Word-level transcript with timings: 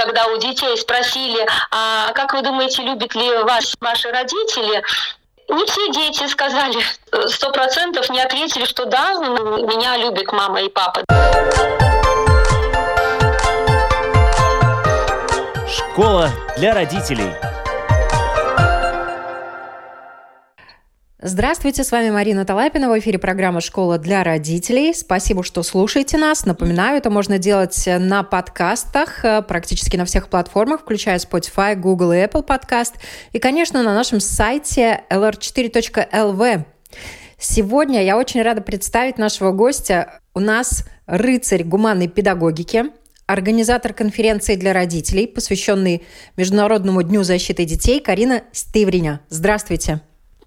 когда 0.00 0.26
у 0.28 0.38
детей 0.38 0.76
спросили, 0.78 1.46
а 1.70 2.12
как 2.14 2.32
вы 2.32 2.40
думаете, 2.40 2.82
любят 2.82 3.14
ли 3.14 3.42
вас 3.42 3.74
ваши 3.80 4.10
родители, 4.10 4.82
не 5.48 5.66
все 5.66 5.92
дети 5.92 6.26
сказали, 6.26 6.78
сто 7.28 7.50
процентов 7.50 8.08
не 8.08 8.20
ответили, 8.20 8.64
что 8.64 8.86
да, 8.86 9.14
меня 9.14 9.98
любят 9.98 10.32
мама 10.32 10.62
и 10.62 10.68
папа. 10.70 11.02
Школа 15.68 16.30
для 16.56 16.72
родителей. 16.72 17.49
Здравствуйте, 21.22 21.84
с 21.84 21.92
вами 21.92 22.08
Марина 22.08 22.46
Талапина. 22.46 22.88
В 22.88 22.98
эфире 22.98 23.18
программа 23.18 23.60
«Школа 23.60 23.98
для 23.98 24.24
родителей». 24.24 24.94
Спасибо, 24.94 25.44
что 25.44 25.62
слушаете 25.62 26.16
нас. 26.16 26.46
Напоминаю, 26.46 26.96
это 26.96 27.10
можно 27.10 27.36
делать 27.36 27.86
на 27.86 28.22
подкастах, 28.22 29.22
э, 29.22 29.42
практически 29.42 29.98
на 29.98 30.06
всех 30.06 30.28
платформах, 30.28 30.80
включая 30.80 31.18
Spotify, 31.18 31.74
Google 31.74 32.12
и 32.12 32.16
Apple 32.16 32.46
Podcast. 32.46 32.94
И, 33.32 33.38
конечно, 33.38 33.82
на 33.82 33.94
нашем 33.94 34.18
сайте 34.18 35.02
lr4.lv. 35.10 36.64
Сегодня 37.38 38.02
я 38.02 38.16
очень 38.16 38.40
рада 38.40 38.62
представить 38.62 39.18
нашего 39.18 39.52
гостя. 39.52 40.20
У 40.32 40.40
нас 40.40 40.86
рыцарь 41.04 41.64
гуманной 41.64 42.08
педагогики, 42.08 42.86
организатор 43.26 43.92
конференции 43.92 44.56
для 44.56 44.72
родителей, 44.72 45.26
посвященной 45.26 46.02
Международному 46.38 47.02
дню 47.02 47.24
защиты 47.24 47.66
детей, 47.66 48.00
Карина 48.00 48.44
Стывриня. 48.52 49.20
Здравствуйте. 49.28 50.00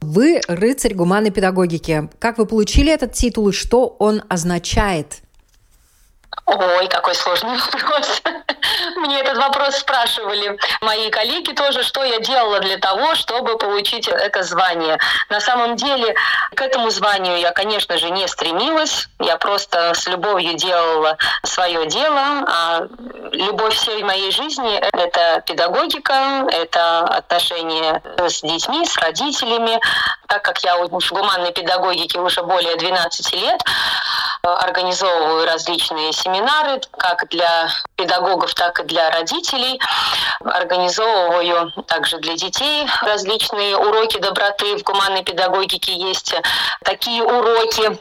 Вы 0.04 0.42
рыцарь 0.50 0.94
гуманной 0.94 1.32
педагогики. 1.32 2.10
Как 2.20 2.38
вы 2.38 2.46
получили 2.46 2.92
этот 2.92 3.14
титул 3.14 3.50
и 3.50 3.52
что 3.54 3.96
он 4.00 4.22
означает? 4.28 5.22
Ой, 6.46 6.88
какой 6.90 7.16
сложный 7.16 7.58
вопрос. 7.58 8.22
Мне 8.96 9.20
этот 9.20 9.38
вопрос 9.38 9.78
спрашивали 9.78 10.58
мои 10.82 11.10
коллеги 11.10 11.52
тоже, 11.52 11.84
что 11.84 12.04
я 12.04 12.20
делала 12.20 12.60
для 12.60 12.78
того, 12.78 13.16
чтобы 13.16 13.58
получить 13.58 14.08
это 14.08 14.44
звание. 14.44 14.98
На 15.30 15.40
самом 15.40 15.76
деле 15.76 16.16
к 16.56 16.62
этому 16.62 16.90
званию 16.90 17.38
я, 17.40 17.52
конечно 17.52 17.98
же, 17.98 18.10
не 18.10 18.28
стремилась. 18.28 19.08
Я 19.20 19.38
просто 19.38 19.94
с 19.94 20.08
любовью 20.08 20.56
делала 20.56 21.18
свое 21.44 21.86
дело. 21.88 22.22
А 22.48 22.88
любовь 23.32 23.76
всей 23.76 24.04
моей 24.04 24.32
жизни— 24.32 24.78
это 24.94 25.42
педагогика, 25.46 26.46
это 26.52 27.00
отношения 27.00 28.02
с 28.18 28.42
детьми, 28.42 28.86
с 28.86 28.98
родителями. 28.98 29.80
Так 30.28 30.44
как 30.44 30.60
я 30.64 30.78
в 30.78 30.88
гуманной 30.90 31.52
педагогике 31.52 32.20
уже 32.20 32.44
более 32.44 32.76
12 32.76 33.34
лет, 33.34 33.62
организовываю 34.44 35.46
различные 35.46 36.12
семинары, 36.12 36.82
как 36.98 37.30
для 37.30 37.70
педагогов, 37.96 38.54
так 38.54 38.78
и 38.82 38.84
для 38.84 39.10
родителей. 39.10 39.80
Организовываю 40.44 41.72
также 41.88 42.18
для 42.18 42.36
детей 42.36 42.86
различные 43.04 43.78
уроки 43.78 44.20
доброты. 44.20 44.78
В 44.78 44.84
гуманной 44.84 45.24
педагогике 45.24 45.94
есть 45.94 46.36
такие 46.84 47.24
уроки, 47.24 47.98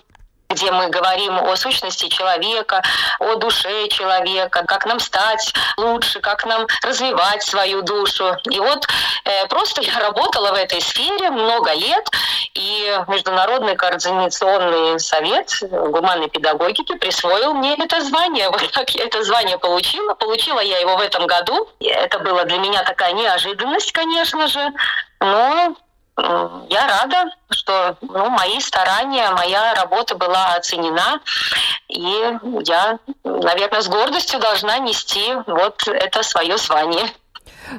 где 0.52 0.70
мы 0.70 0.88
говорим 0.88 1.38
о 1.38 1.56
сущности 1.56 2.08
человека, 2.08 2.82
о 3.18 3.36
душе 3.36 3.88
человека, 3.88 4.64
как 4.66 4.86
нам 4.86 5.00
стать 5.00 5.52
лучше, 5.76 6.20
как 6.20 6.44
нам 6.46 6.66
развивать 6.82 7.42
свою 7.42 7.82
душу. 7.82 8.36
И 8.50 8.58
вот 8.60 8.86
э, 9.24 9.46
просто 9.48 9.82
я 9.82 9.98
работала 10.00 10.52
в 10.52 10.54
этой 10.54 10.80
сфере 10.80 11.30
много 11.30 11.72
лет, 11.72 12.08
и 12.54 12.98
Международный 13.08 13.76
координационный 13.76 15.00
совет 15.00 15.50
гуманной 15.70 16.28
педагогики 16.28 16.96
присвоил 16.96 17.54
мне 17.54 17.74
это 17.74 18.00
звание. 18.00 18.50
Вот 18.62 18.70
так 18.72 18.90
я 18.90 19.04
это 19.04 19.22
звание 19.24 19.58
получила. 19.58 20.14
Получила 20.14 20.60
я 20.60 20.78
его 20.78 20.96
в 20.96 21.00
этом 21.00 21.26
году. 21.26 21.68
Это 21.80 22.18
была 22.18 22.44
для 22.44 22.58
меня 22.58 22.82
такая 22.84 23.12
неожиданность, 23.12 23.92
конечно 23.92 24.46
же. 24.46 24.72
Но 25.20 25.74
я 26.16 26.86
рада, 26.86 27.32
что 27.50 27.96
ну, 28.02 28.28
мои 28.28 28.60
старания, 28.60 29.30
моя 29.30 29.74
работа 29.74 30.14
была 30.14 30.54
оценена, 30.54 31.20
и 31.88 32.38
я, 32.64 32.98
наверное, 33.24 33.80
с 33.80 33.88
гордостью 33.88 34.38
должна 34.38 34.78
нести 34.78 35.32
вот 35.46 35.86
это 35.88 36.22
свое 36.22 36.58
звание. 36.58 37.08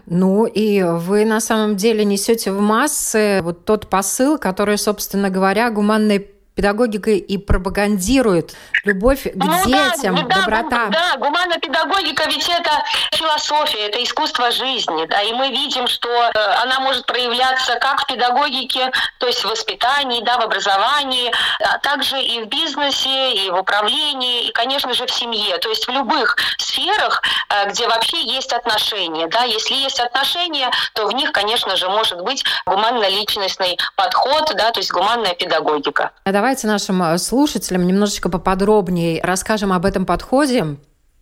Ну 0.07 0.45
и 0.45 0.81
вы 0.81 1.25
на 1.25 1.39
самом 1.39 1.75
деле 1.75 2.05
несете 2.05 2.51
в 2.51 2.59
массы 2.59 3.41
вот 3.43 3.65
тот 3.65 3.87
посыл, 3.87 4.37
который, 4.39 4.77
собственно 4.77 5.29
говоря, 5.29 5.69
гуманной 5.69 6.31
педагогикой 6.55 7.17
и 7.17 7.37
пропагандирует 7.37 8.55
любовь 8.83 9.23
к 9.23 9.35
ну, 9.35 9.65
детям, 9.65 10.15
да, 10.27 10.35
доброта. 10.35 10.87
Да, 10.87 11.17
гуманная 11.17 11.59
педагогика 11.59 12.27
ведь 12.27 12.47
это 12.49 12.71
философия, 13.11 13.87
это 13.87 14.03
искусство 14.03 14.51
жизни, 14.51 15.05
да, 15.05 15.21
и 15.21 15.33
мы 15.33 15.49
видим, 15.49 15.87
что 15.87 16.09
э, 16.09 16.31
она 16.61 16.79
может 16.79 17.05
проявляться 17.05 17.75
как 17.79 18.01
в 18.01 18.07
педагогике, 18.07 18.91
то 19.19 19.27
есть 19.27 19.43
в 19.43 19.49
воспитании, 19.49 20.23
да, 20.23 20.37
в 20.37 20.41
образовании, 20.41 21.31
а 21.59 21.77
также 21.79 22.21
и 22.21 22.43
в 22.43 22.47
бизнесе, 22.47 23.33
и 23.33 23.49
в 23.49 23.55
управлении, 23.55 24.47
и, 24.47 24.51
конечно 24.51 24.93
же, 24.93 25.05
в 25.05 25.11
семье, 25.11 25.57
то 25.57 25.69
есть 25.69 25.87
в 25.87 25.91
любых 25.91 26.37
сферах, 26.57 27.21
э, 27.49 27.69
где 27.69 27.87
вообще 27.87 28.21
есть 28.21 28.53
отношения, 28.53 29.27
да, 29.27 29.43
если 29.43 29.75
есть 29.75 29.99
отношения, 29.99 30.69
то 30.93 31.07
в 31.07 31.13
них, 31.13 31.31
конечно 31.31 31.75
же, 31.77 31.89
может 31.89 32.21
быть 32.21 32.43
гуманно-личностный 32.65 33.77
подход, 33.95 34.51
да, 34.55 34.71
то 34.71 34.79
есть 34.79 34.91
гуманная 34.91 35.33
педагогика. 35.33 36.11
Давайте 36.43 36.67
нашим 36.67 37.01
э, 37.01 37.17
слушателям 37.19 37.87
немножечко 37.87 38.27
поподробнее 38.27 39.21
расскажем 39.23 39.71
об 39.71 39.85
этом 39.85 40.05
подходе, 40.05 40.75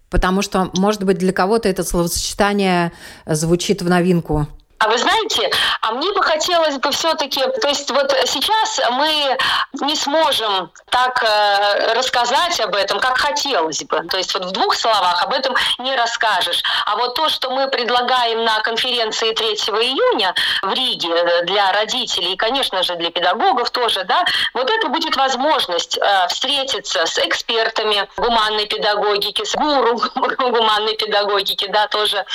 потому 0.10 0.42
что, 0.42 0.72
может 0.76 1.04
быть, 1.04 1.20
для 1.20 1.32
кого-то 1.32 1.70
это 1.70 1.84
словосочетание 1.84 2.92
звучит 3.28 3.84
в 3.84 3.88
новинку. 3.88 4.48
А 4.82 4.88
вы 4.88 4.98
знаете, 4.98 5.52
а 5.82 5.92
мне 5.92 6.12
бы 6.12 6.24
хотелось 6.24 6.80
бы 6.80 6.90
все-таки, 6.92 7.40
то 7.62 7.68
есть 7.68 7.92
вот 7.92 8.12
сейчас 8.26 8.80
мы 8.90 9.38
не 9.82 9.96
сможем 9.96 10.72
так 10.90 11.24
э, 11.24 11.94
рассказать 11.94 12.60
об 12.60 12.74
этом, 12.74 13.00
как 13.00 13.16
хотелось 13.20 13.84
бы. 13.84 14.02
То 14.10 14.18
есть 14.18 14.34
вот 14.34 14.46
в 14.46 14.52
двух 14.52 14.74
словах 14.74 15.22
об 15.22 15.34
этом 15.34 15.56
не 15.78 15.96
расскажешь. 15.96 16.64
А 16.88 16.96
вот 16.96 17.14
то, 17.14 17.30
что 17.30 17.52
мы 17.52 17.68
предлагаем 17.68 18.44
на 18.44 18.60
конференции 18.62 19.34
3 19.34 19.48
июня 19.50 20.34
в 20.64 20.74
Риге 20.74 21.44
для 21.44 21.72
родителей 21.74 22.34
и, 22.34 22.36
конечно 22.36 22.82
же, 22.82 22.96
для 22.96 23.12
педагогов 23.12 23.70
тоже, 23.70 24.04
да, 24.06 24.26
вот 24.56 24.68
это 24.68 24.88
будет 24.88 25.16
возможность 25.16 26.00
э, 26.00 26.28
встретиться 26.30 27.06
с 27.06 27.20
экспертами 27.20 28.10
гуманной 28.18 28.66
педагогики, 28.66 29.46
с 29.46 29.54
гуру 29.54 30.02
гуманной 30.16 30.96
педагогики, 30.96 31.68
да, 31.68 31.88
тоже. 31.88 32.26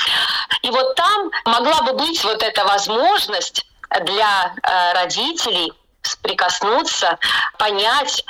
И 0.62 0.70
вот 0.70 0.94
там 0.94 1.30
могла 1.44 1.82
бы 1.82 1.94
быть 1.94 2.22
вот 2.22 2.35
вот 2.36 2.42
эта 2.42 2.66
возможность 2.66 3.64
для 4.02 4.52
э, 4.62 4.92
родителей 4.92 5.72
прикоснуться, 6.22 7.18
понять, 7.58 8.24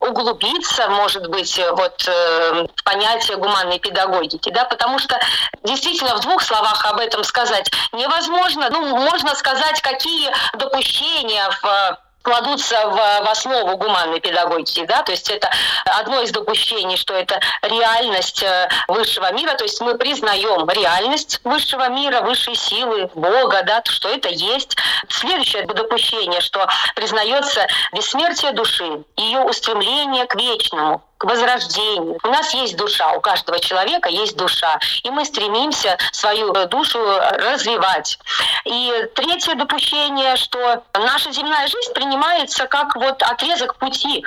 углубиться, 0.00 0.88
может 0.88 1.28
быть, 1.28 1.60
вот 1.70 2.04
э, 2.08 2.66
в 2.76 2.82
понятие 2.82 3.36
гуманной 3.36 3.78
педагогики, 3.78 4.50
да, 4.50 4.64
потому 4.64 4.98
что 4.98 5.18
действительно 5.62 6.16
в 6.16 6.20
двух 6.20 6.42
словах 6.42 6.84
об 6.86 6.98
этом 6.98 7.22
сказать 7.22 7.70
невозможно. 7.92 8.68
Ну, 8.70 8.96
можно 8.96 9.34
сказать, 9.36 9.80
какие 9.80 10.30
допущения 10.54 11.48
в 11.62 11.98
кладутся 12.22 12.88
в, 12.88 12.94
в 12.94 13.30
основу 13.30 13.76
гуманной 13.76 14.20
педагогики, 14.20 14.84
да, 14.86 15.02
то 15.02 15.12
есть 15.12 15.28
это 15.30 15.50
одно 15.84 16.22
из 16.22 16.30
допущений, 16.30 16.96
что 16.96 17.14
это 17.14 17.40
реальность 17.62 18.42
э, 18.42 18.68
высшего 18.88 19.32
мира, 19.32 19.54
то 19.54 19.64
есть 19.64 19.80
мы 19.80 19.96
признаем 19.96 20.68
реальность 20.68 21.40
высшего 21.44 21.88
мира, 21.88 22.22
высшей 22.22 22.54
силы, 22.54 23.10
Бога, 23.14 23.62
да, 23.64 23.82
что 23.84 24.08
это 24.08 24.28
есть. 24.28 24.76
Следующее 25.08 25.66
допущение, 25.66 26.40
что 26.40 26.66
признается 26.94 27.66
бессмертие 27.92 28.52
души, 28.52 29.04
ее 29.16 29.40
устремление 29.40 30.26
к 30.26 30.34
вечному, 30.34 31.02
к 31.22 31.24
возрождению. 31.24 32.18
У 32.24 32.28
нас 32.28 32.52
есть 32.52 32.76
душа, 32.76 33.12
у 33.12 33.20
каждого 33.20 33.60
человека 33.60 34.08
есть 34.08 34.36
душа, 34.36 34.76
и 35.04 35.10
мы 35.10 35.24
стремимся 35.24 35.96
свою 36.10 36.52
душу 36.66 36.98
развивать. 37.38 38.18
И 38.64 38.92
третье 39.14 39.54
допущение, 39.54 40.34
что 40.34 40.82
наша 40.94 41.30
земная 41.30 41.68
жизнь 41.68 41.92
принимается 41.94 42.66
как 42.66 42.96
вот 42.96 43.22
отрезок 43.22 43.76
пути 43.76 44.24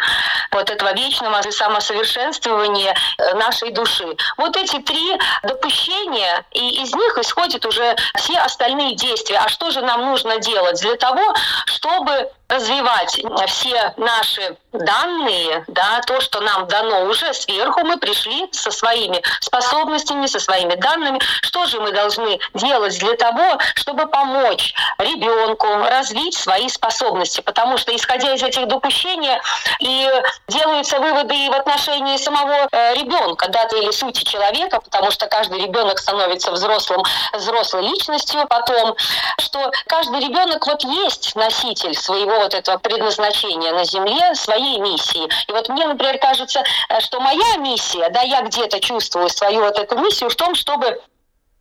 вот 0.52 0.70
этого 0.70 0.94
вечного 0.94 1.42
самосовершенствования 1.52 2.96
э, 3.18 3.34
нашей 3.34 3.72
души. 3.72 4.16
Вот 4.38 4.56
эти 4.56 4.80
три 4.80 5.20
допущения, 5.44 6.46
и 6.52 6.82
из 6.82 6.96
них 6.96 7.18
исходят 7.18 7.66
уже 7.66 7.98
все 8.16 8.38
остальные 8.38 8.96
действия. 8.96 9.40
А 9.40 9.50
что 9.50 9.70
же 9.70 9.82
нам 9.82 10.06
нужно 10.06 10.40
делать 10.40 10.80
для 10.82 10.96
того, 10.96 11.34
чтобы 11.66 12.32
развивать 12.48 13.22
все 13.48 13.94
наши 13.98 14.58
данные, 14.72 15.64
да, 15.68 16.02
то, 16.06 16.20
что 16.22 16.42
нам 16.42 16.68
дано 16.68 17.06
уже 17.06 17.34
сверху, 17.34 17.82
мы 17.82 17.98
пришли 17.98 18.48
со 18.52 18.72
своими 18.72 19.22
способностями, 19.40 20.28
со 20.28 20.40
своими 20.40 20.76
данными. 20.76 21.20
Что 21.42 21.66
же 21.66 21.80
мы 21.80 21.92
должны 21.92 22.40
делать 22.54 22.98
для 23.00 23.16
того, 23.16 23.58
чтобы 23.76 24.08
помочь 24.08 24.74
ребенку 24.98 25.68
развить 25.90 26.36
свои 26.36 26.70
способности? 26.70 27.42
Потому 27.42 27.78
что, 27.78 27.96
исходя 27.96 28.34
из 28.34 28.44
этих 28.44 28.68
допущений, 28.68 29.38
и 29.80 30.10
делаются 30.48 31.00
выводы 31.00 31.36
и 31.36 31.50
в 31.50 31.54
отношении 31.54 32.18
самого 32.18 32.68
э, 32.72 32.94
ребенка, 32.96 33.48
да, 33.50 33.66
или 33.66 33.92
сути 33.92 34.24
человека, 34.24 34.80
потому 34.80 35.12
что 35.12 35.28
каждый 35.28 35.62
ребенок 35.62 35.98
становится 36.00 36.52
взрослым, 36.52 37.04
взрослой 37.34 37.82
личностью 37.84 38.46
потом, 38.48 38.96
что 39.40 39.72
каждый 39.88 40.20
ребенок 40.20 40.66
вот 40.68 40.84
есть 40.84 41.36
носитель 41.36 41.96
своего 41.96 42.35
вот 42.40 42.54
этого 42.54 42.78
предназначения 42.78 43.72
на 43.74 43.86
Земле, 43.86 44.36
своей 44.36 44.56
своей 44.66 44.80
миссии. 44.80 45.28
И 45.48 45.52
вот 45.52 45.70
мне, 45.70 45.86
например, 45.86 46.18
кажется, 46.18 46.64
э, 46.90 47.00
что 47.00 47.20
моя 47.20 47.58
миссия, 47.58 48.10
да, 48.10 48.22
я 48.22 48.42
где-то 48.42 48.80
чувствую 48.80 49.30
свою 49.30 49.62
вот 49.62 49.78
эту 49.78 49.98
миссию 49.98 50.30
в 50.30 50.36
том, 50.36 50.56
чтобы 50.56 51.00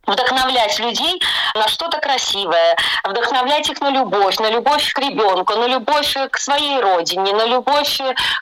вдохновлять 0.05 0.79
людей 0.79 1.21
на 1.53 1.67
что-то 1.67 1.99
красивое, 1.99 2.75
вдохновлять 3.03 3.69
их 3.69 3.81
на 3.81 3.89
любовь, 3.89 4.37
на 4.39 4.49
любовь 4.49 4.93
к 4.93 4.99
ребенку, 4.99 5.55
на 5.55 5.65
любовь 5.65 6.15
к 6.31 6.37
своей 6.37 6.79
родине, 6.79 7.33
на 7.33 7.45
любовь 7.45 7.99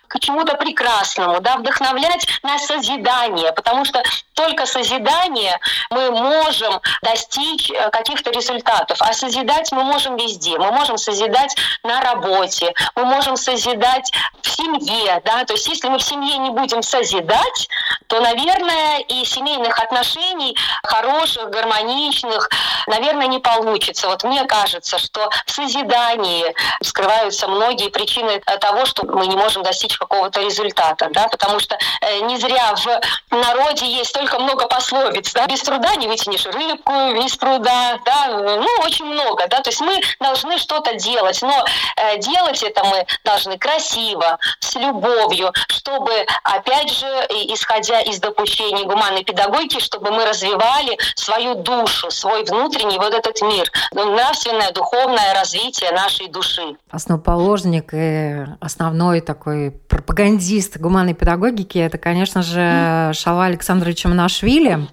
к 0.08 0.20
чему-то 0.20 0.56
прекрасному, 0.56 1.40
да, 1.42 1.58
вдохновлять 1.58 2.28
на 2.44 2.58
созидание, 2.60 3.52
потому 3.54 3.86
что 3.86 4.02
только 4.34 4.66
созидание 4.66 5.60
мы 5.90 6.12
можем 6.12 6.82
достичь 7.02 7.72
э, 7.72 7.90
каких-то 7.90 8.32
результатов, 8.32 8.98
а 9.02 9.14
созидать 9.14 9.72
мы 9.72 9.84
можем 9.84 10.18
везде, 10.18 10.58
мы 10.58 10.72
можем 10.72 10.98
созидать 10.98 11.56
на 11.84 12.02
работе, 12.02 12.74
мы 12.96 13.06
можем 13.06 13.38
созидать 13.38 14.12
в 14.42 14.50
семье, 14.50 15.22
да, 15.26 15.46
то 15.46 15.54
есть 15.54 15.68
если 15.68 15.88
мы 15.88 16.00
в 16.00 16.04
семье 16.04 16.38
не 16.38 16.50
будем 16.50 16.82
созидать, 16.82 17.70
то, 18.08 18.20
наверное, 18.20 19.00
и 19.00 19.26
семейных 19.26 19.80
отношений 19.80 20.58
хороших, 20.84 21.50
гармоничных, 21.54 22.50
наверное, 22.88 23.28
не 23.28 23.40
получится. 23.40 24.08
Вот 24.08 24.24
мне 24.24 24.44
кажется, 24.46 24.98
что 24.98 25.30
в 25.46 25.52
созидании 25.52 26.54
скрываются 26.82 27.48
многие 27.48 27.90
причины 27.90 28.42
того, 28.60 28.86
что 28.86 29.06
мы 29.06 29.28
не 29.28 29.36
можем 29.36 29.64
достичь 29.64 29.98
какого-то 29.98 30.42
результата, 30.42 31.10
да, 31.12 31.28
потому 31.28 31.60
что 31.60 31.78
э, 32.02 32.20
не 32.22 32.38
зря 32.38 32.76
в 32.76 33.36
народе 33.36 33.86
есть 33.86 34.10
столько 34.10 34.40
много 34.40 34.68
пословиц, 34.68 35.32
да, 35.34 35.46
без 35.48 35.62
труда 35.62 35.96
не 35.96 36.08
вытянешь 36.08 36.46
рыбку, 36.46 36.92
без 37.14 37.38
труда, 37.38 38.00
да, 38.06 38.28
ну, 38.28 38.68
очень 38.84 39.06
много, 39.06 39.48
да, 39.48 39.62
то 39.62 39.70
есть 39.70 39.82
мы 39.82 40.02
должны 40.20 40.58
что-то 40.58 40.96
делать, 40.96 41.42
но 41.42 41.66
э, 41.98 42.18
делать 42.18 42.64
это 42.64 42.84
мы 42.84 43.06
должны 43.24 43.58
красиво, 43.58 44.38
с 44.60 44.76
любовью, 44.76 45.54
чтобы, 45.68 46.26
опять 46.44 46.90
же, 46.90 47.06
исходя 47.50 48.02
из 48.02 48.20
допущений 48.20 48.86
гуманной 48.86 49.24
педагогики, 49.24 49.80
чтобы 49.80 50.12
мы 50.12 50.26
развивали 50.26 50.98
свою 51.16 51.43
свою 51.44 51.56
душу, 51.64 52.10
свой 52.10 52.44
внутренний 52.44 52.98
вот 52.98 53.14
этот 53.14 53.42
мир, 53.42 53.70
нравственное, 53.94 54.72
духовное 54.72 55.34
развитие 55.34 55.92
нашей 55.92 56.30
души. 56.30 56.62
Основоположник 56.90 57.94
и 57.94 58.46
основной 58.60 59.22
такой 59.22 59.72
пропагандист 59.72 60.78
гуманной 60.78 61.14
педагогики 61.14 61.78
это, 61.78 61.98
конечно 61.98 62.42
же, 62.42 63.12
Шава 63.14 63.46
Александрович 63.46 64.06
Манашвили, 64.06 64.88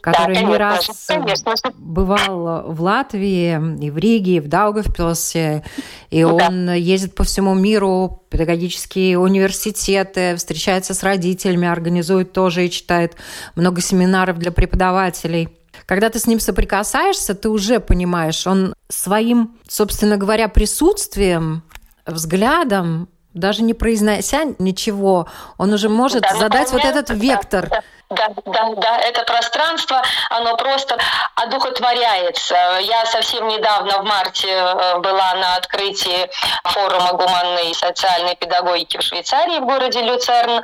который 0.00 0.34
да, 0.34 0.42
не 0.42 0.56
раз 0.56 1.06
конечно. 1.06 1.54
бывал 1.74 2.72
в 2.72 2.80
Латвии, 2.80 3.54
и 3.80 3.90
в 3.90 3.98
Риге, 3.98 4.36
и 4.36 4.40
в 4.40 4.48
Даугавпилсе, 4.48 5.64
и 6.10 6.22
да. 6.22 6.28
он 6.28 6.72
ездит 6.72 7.14
по 7.14 7.24
всему 7.24 7.54
миру, 7.54 8.24
педагогические 8.30 9.18
университеты, 9.18 10.34
встречается 10.36 10.92
с 10.92 11.02
родителями, 11.02 11.68
организует 11.68 12.32
тоже 12.32 12.66
и 12.66 12.70
читает 12.70 13.14
много 13.54 13.80
семинаров 13.80 14.38
для 14.38 14.50
преподавателей. 14.50 15.50
Когда 15.86 16.10
ты 16.10 16.18
с 16.18 16.26
ним 16.26 16.40
соприкасаешься, 16.40 17.34
ты 17.34 17.48
уже 17.48 17.80
понимаешь, 17.80 18.46
он 18.46 18.74
своим, 18.88 19.56
собственно 19.68 20.16
говоря, 20.16 20.48
присутствием, 20.48 21.62
взглядом, 22.06 23.08
даже 23.34 23.62
не 23.62 23.74
произнося 23.74 24.44
ничего, 24.58 25.28
он 25.58 25.72
уже 25.72 25.88
может 25.88 26.22
да, 26.22 26.36
задать 26.38 26.72
вот 26.72 26.84
этот 26.84 27.10
вектор. 27.10 27.68
Да, 27.68 27.76
да, 27.76 27.82
да, 28.10 28.28
да, 28.76 28.98
это 28.98 29.22
пространство, 29.24 30.02
оно 30.30 30.56
просто 30.56 30.98
одухотворяется. 31.36 32.78
Я 32.82 33.06
совсем 33.06 33.48
недавно 33.48 33.98
в 33.98 34.04
марте 34.04 34.48
э, 34.48 34.98
была 34.98 35.34
на 35.34 35.56
открытии 35.56 36.30
форума 36.64 37.12
гуманной 37.14 37.70
и 37.70 37.74
социальной 37.74 38.36
педагогики 38.36 38.98
в 38.98 39.02
Швейцарии 39.02 39.58
в 39.58 39.64
городе 39.64 40.02
Люцерн, 40.02 40.62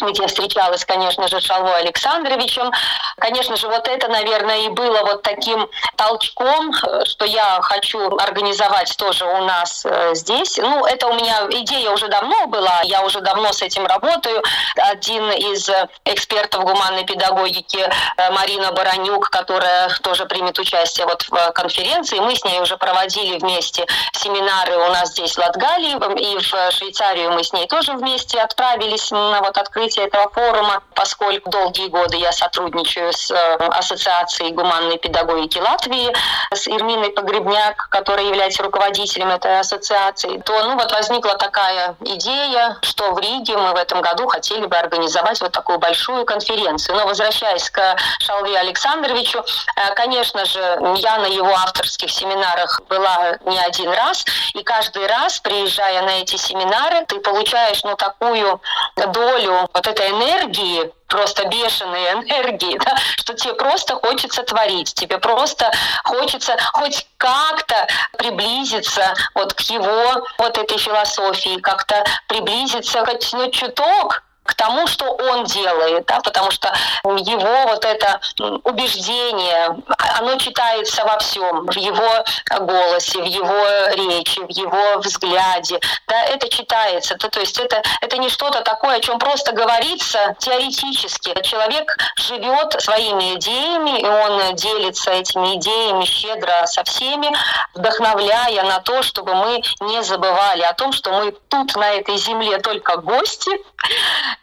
где 0.00 0.26
встречалась, 0.26 0.84
конечно 0.84 1.28
же, 1.28 1.40
Шалвой 1.40 1.80
Александровичем. 1.80 2.72
Конечно 3.18 3.56
же, 3.56 3.68
вот 3.68 3.86
это, 3.86 4.08
наверное, 4.08 4.66
и 4.66 4.68
было 4.68 5.00
вот 5.02 5.22
таким 5.22 5.68
толчком, 5.96 6.72
э, 6.72 7.04
что 7.04 7.24
я 7.24 7.60
хочу 7.62 8.16
организовать 8.16 8.96
тоже 8.96 9.24
у 9.26 9.44
нас 9.44 9.86
э, 9.86 10.14
здесь. 10.14 10.56
Ну, 10.56 10.84
это 10.84 11.06
у 11.06 11.14
меня 11.14 11.46
идея 11.50 11.90
уже 11.90 12.08
давно 12.08 12.48
была, 12.48 12.80
я 12.82 13.02
уже 13.02 13.20
давно 13.20 13.52
с 13.52 13.62
этим 13.62 13.86
работаю. 13.86 14.42
Один 14.76 15.30
из 15.30 15.70
экспертов 16.04 16.64
гуманной 16.64 16.79
гуманной 16.80 17.04
педагогики 17.04 17.78
э, 17.78 18.30
Марина 18.30 18.72
Баранюк, 18.72 19.28
которая 19.30 19.90
тоже 20.02 20.26
примет 20.26 20.58
участие 20.58 21.06
вот 21.06 21.22
в 21.22 21.34
э, 21.34 21.52
конференции. 21.52 22.18
Мы 22.18 22.34
с 22.34 22.44
ней 22.44 22.60
уже 22.60 22.76
проводили 22.76 23.38
вместе 23.38 23.86
семинары 24.12 24.76
у 24.76 24.88
нас 24.90 25.10
здесь 25.10 25.34
в 25.34 25.38
Латгалии, 25.38 25.96
и 26.20 26.38
в 26.38 26.72
Швейцарию 26.72 27.32
мы 27.32 27.44
с 27.44 27.52
ней 27.52 27.66
тоже 27.66 27.92
вместе 27.92 28.40
отправились 28.40 29.10
на 29.10 29.40
вот 29.40 29.58
открытие 29.58 30.06
этого 30.06 30.30
форума, 30.30 30.82
поскольку 30.94 31.50
долгие 31.50 31.88
годы 31.88 32.16
я 32.16 32.32
сотрудничаю 32.32 33.12
с 33.12 33.30
э, 33.30 33.56
Ассоциацией 33.56 34.52
гуманной 34.52 34.98
педагогики 34.98 35.58
Латвии, 35.58 36.14
с 36.52 36.66
Ирминой 36.66 37.10
Погребняк, 37.10 37.88
которая 37.90 38.26
является 38.26 38.62
руководителем 38.62 39.28
этой 39.28 39.60
ассоциации, 39.60 40.38
то 40.38 40.64
ну 40.64 40.76
вот 40.76 40.90
возникла 40.92 41.34
такая 41.36 41.96
идея, 42.00 42.78
что 42.82 43.12
в 43.12 43.18
Риге 43.18 43.56
мы 43.56 43.72
в 43.72 43.76
этом 43.76 44.00
году 44.00 44.26
хотели 44.28 44.64
бы 44.66 44.76
организовать 44.76 45.40
вот 45.40 45.52
такую 45.52 45.78
большую 45.78 46.24
конференцию 46.24 46.69
конференции. 46.70 46.92
Но 46.92 47.06
возвращаясь 47.06 47.70
к 47.70 47.96
Шалве 48.20 48.58
Александровичу, 48.58 49.44
э, 49.76 49.94
конечно 49.94 50.44
же, 50.44 50.60
я 50.96 51.18
на 51.18 51.26
его 51.26 51.52
авторских 51.54 52.10
семинарах 52.10 52.80
была 52.88 53.38
не 53.46 53.58
один 53.58 53.90
раз, 53.90 54.24
и 54.54 54.62
каждый 54.62 55.06
раз, 55.06 55.38
приезжая 55.40 56.02
на 56.02 56.20
эти 56.20 56.36
семинары, 56.36 57.04
ты 57.06 57.20
получаешь 57.20 57.82
ну, 57.84 57.96
такую 57.96 58.60
долю 58.96 59.68
вот 59.72 59.86
этой 59.86 60.10
энергии, 60.10 60.92
просто 61.08 61.46
бешеной 61.46 62.12
энергии, 62.12 62.78
да, 62.84 62.96
что 63.16 63.34
тебе 63.34 63.54
просто 63.54 63.96
хочется 63.96 64.42
творить, 64.42 64.94
тебе 64.94 65.18
просто 65.18 65.70
хочется 66.04 66.56
хоть 66.72 67.06
как-то 67.16 67.86
приблизиться 68.16 69.14
вот 69.34 69.54
к 69.54 69.60
его 69.60 70.26
вот 70.38 70.56
этой 70.56 70.78
философии, 70.78 71.60
как-то 71.60 72.04
приблизиться 72.28 73.04
хоть 73.04 73.32
ну, 73.32 73.50
чуток 73.50 74.22
к 74.50 74.54
тому, 74.54 74.88
что 74.88 75.04
он 75.04 75.44
делает, 75.44 76.06
да, 76.06 76.18
потому 76.20 76.50
что 76.50 76.74
его 77.04 77.68
вот 77.68 77.84
это 77.84 78.20
убеждение, 78.64 79.76
оно 80.18 80.36
читается 80.38 81.04
во 81.04 81.16
всем, 81.18 81.66
в 81.66 81.76
его 81.76 82.24
голосе, 82.58 83.20
в 83.20 83.24
его 83.24 83.64
речи, 83.94 84.40
в 84.40 84.50
его 84.50 84.98
взгляде, 84.98 85.78
да, 86.08 86.24
это 86.24 86.48
читается, 86.48 87.14
да, 87.16 87.28
то 87.28 87.38
есть 87.38 87.60
это, 87.60 87.80
это 88.00 88.18
не 88.18 88.28
что-то 88.28 88.62
такое, 88.62 88.96
о 88.96 89.00
чем 89.00 89.20
просто 89.20 89.52
говорится 89.52 90.34
теоретически. 90.40 91.40
Человек 91.42 91.96
живет 92.16 92.72
своими 92.82 93.36
идеями, 93.36 94.00
и 94.00 94.04
он 94.04 94.56
делится 94.56 95.12
этими 95.12 95.54
идеями 95.56 96.04
щедро 96.04 96.66
со 96.66 96.82
всеми, 96.82 97.30
вдохновляя 97.74 98.64
на 98.64 98.80
то, 98.80 99.02
чтобы 99.02 99.34
мы 99.34 99.62
не 99.82 100.02
забывали 100.02 100.62
о 100.62 100.74
том, 100.74 100.92
что 100.92 101.12
мы 101.12 101.32
тут, 101.48 101.76
на 101.76 101.90
этой 101.92 102.16
земле, 102.16 102.58
только 102.58 102.96
гости, 102.96 103.50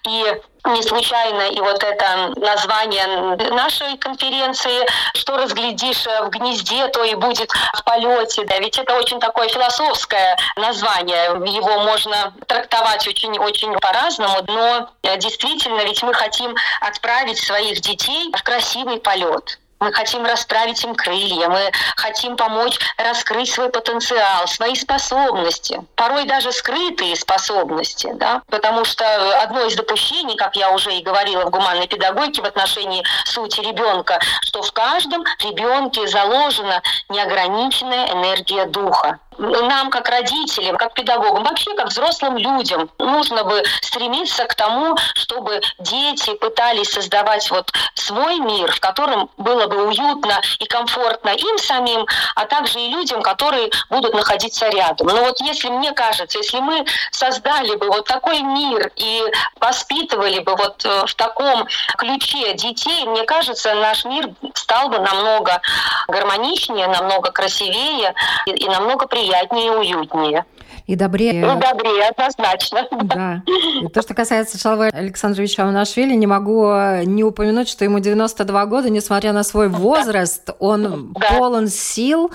и 0.06 0.42
не 0.66 0.84
случайно 0.84 1.50
и 1.50 1.60
вот 1.62 1.82
это 1.82 2.34
название 2.36 3.36
нашей 3.51 3.98
конференции, 3.98 4.86
что 5.13 5.38
разглядишь 5.38 6.06
в 6.06 6.30
гнезде, 6.30 6.88
то 6.88 7.04
и 7.04 7.16
будет 7.16 7.50
в 7.74 7.84
полете. 7.84 8.44
Да, 8.46 8.60
ведь 8.60 8.77
это 8.77 8.96
очень 8.98 9.20
такое 9.20 9.48
философское 9.48 10.38
название. 10.58 11.25
Его 11.51 11.80
можно 11.84 12.34
трактовать 12.48 13.08
очень-очень 13.08 13.74
по-разному, 13.80 14.39
но 14.48 14.89
действительно 15.18 15.82
ведь 15.82 16.04
мы 16.04 16.13
хотим 16.13 16.56
отправить 16.82 17.39
своих 17.39 17.80
детей 17.80 18.32
в 18.36 18.44
красивый 18.44 19.00
полет. 19.00 19.60
Мы 19.79 19.93
хотим 19.93 20.25
расправить 20.25 20.84
им 20.84 20.96
крылья, 20.96 21.50
мы 21.50 21.72
хотим 21.96 22.36
помочь 22.36 22.79
раскрыть 22.98 23.51
свой 23.51 23.69
потенциал, 23.69 24.48
свои 24.48 24.75
способности, 24.75 25.81
порой 25.96 26.25
даже 26.25 26.51
скрытые 26.51 27.15
способности, 27.15 28.12
да? 28.15 28.41
потому 28.50 28.86
что 28.86 29.05
одно 29.41 29.65
из 29.65 29.75
допущений, 29.75 30.36
как 30.36 30.55
я 30.55 30.72
уже 30.72 30.93
и 30.96 31.03
говорила 31.03 31.46
в 31.46 31.50
гуманной 31.51 31.88
педагогике 31.88 32.41
в 32.41 32.46
отношении 32.46 33.03
сути 33.25 33.60
ребенка, 33.62 34.19
что 34.41 34.62
в 34.62 34.72
каждом 34.72 35.24
ребенке 35.39 36.07
заложена 36.07 36.81
неограниченная 37.10 38.12
энергия 38.13 38.65
духа. 38.65 39.19
Нам, 39.38 39.89
как 39.89 40.10
родителям, 40.10 40.77
как 40.77 40.94
педагогам, 40.94 41.44
вообще 41.44 41.74
как 41.75 41.88
взрослым 41.88 42.38
людям, 42.38 42.89
нужно 43.00 43.44
бы 43.44 43.63
стремиться 43.82 44.46
к 44.46 44.56
тому, 44.56 44.98
чтобы 45.13 45.62
дети 45.79 46.34
пытались 46.36 46.91
создавать 46.91 47.50
вот 47.51 47.72
свой 47.96 48.39
мир, 48.39 48.72
в 48.72 48.79
котором 48.79 49.29
было 49.38 49.67
бы 49.67 49.88
уютно 49.88 50.41
и 50.60 50.65
комфортно 50.65 51.29
им 51.29 51.58
самим, 51.58 52.06
а 52.36 52.46
также 52.46 52.79
и 52.79 52.89
людям, 52.89 53.22
которые 53.22 53.70
будут 53.89 54.13
находиться 54.13 54.70
рядом. 54.70 55.08
Но 55.08 55.24
вот 55.24 55.39
если 55.41 55.70
мне 55.70 55.91
кажется, 55.91 56.38
если 56.39 56.60
мы 56.60 56.86
создали 57.12 57.75
бы 57.75 57.88
вот 57.88 58.06
такой 58.06 58.41
мир 58.41 58.91
и 58.96 59.24
воспитывали 59.60 60.39
бы 60.39 60.56
вот 60.56 60.84
э, 60.86 61.06
в 61.06 61.13
таком 61.15 61.67
ключе 61.98 62.53
детей, 62.53 63.06
мне 63.06 63.24
кажется, 63.24 63.74
наш 63.75 64.06
мир 64.06 64.29
стал 64.53 64.89
бы 64.89 65.00
намного 65.00 65.62
гармоничнее, 66.08 66.88
намного 66.88 67.32
красивее 67.32 68.13
и, 68.46 68.51
и 68.51 68.67
намного 68.67 69.08
приятнее 69.08 69.26
и 69.27 69.69
уютнее. 69.69 70.46
И 70.86 70.96
добрее. 70.96 71.41
И 71.41 71.60
добрее, 71.60 72.07
однозначно. 72.10 72.88
Да. 73.03 73.43
И 73.81 73.88
то, 73.88 74.01
что 74.01 74.13
касается 74.13 74.57
Шалвы 74.57 74.88
Александровича 74.88 75.65
Аунашвили, 75.65 76.13
не 76.13 76.27
могу 76.27 76.65
э, 76.69 77.03
не 77.03 77.24
упомянуть, 77.24 77.67
что 77.67 77.84
ему 77.84 78.00
92 78.00 78.65
года, 78.67 78.89
несмотря 78.89 79.34
на 79.34 79.43
свой 79.43 79.67
возраст, 79.67 80.50
он 80.60 81.13
да. 81.13 81.27
полон 81.29 81.67
сил, 81.67 82.31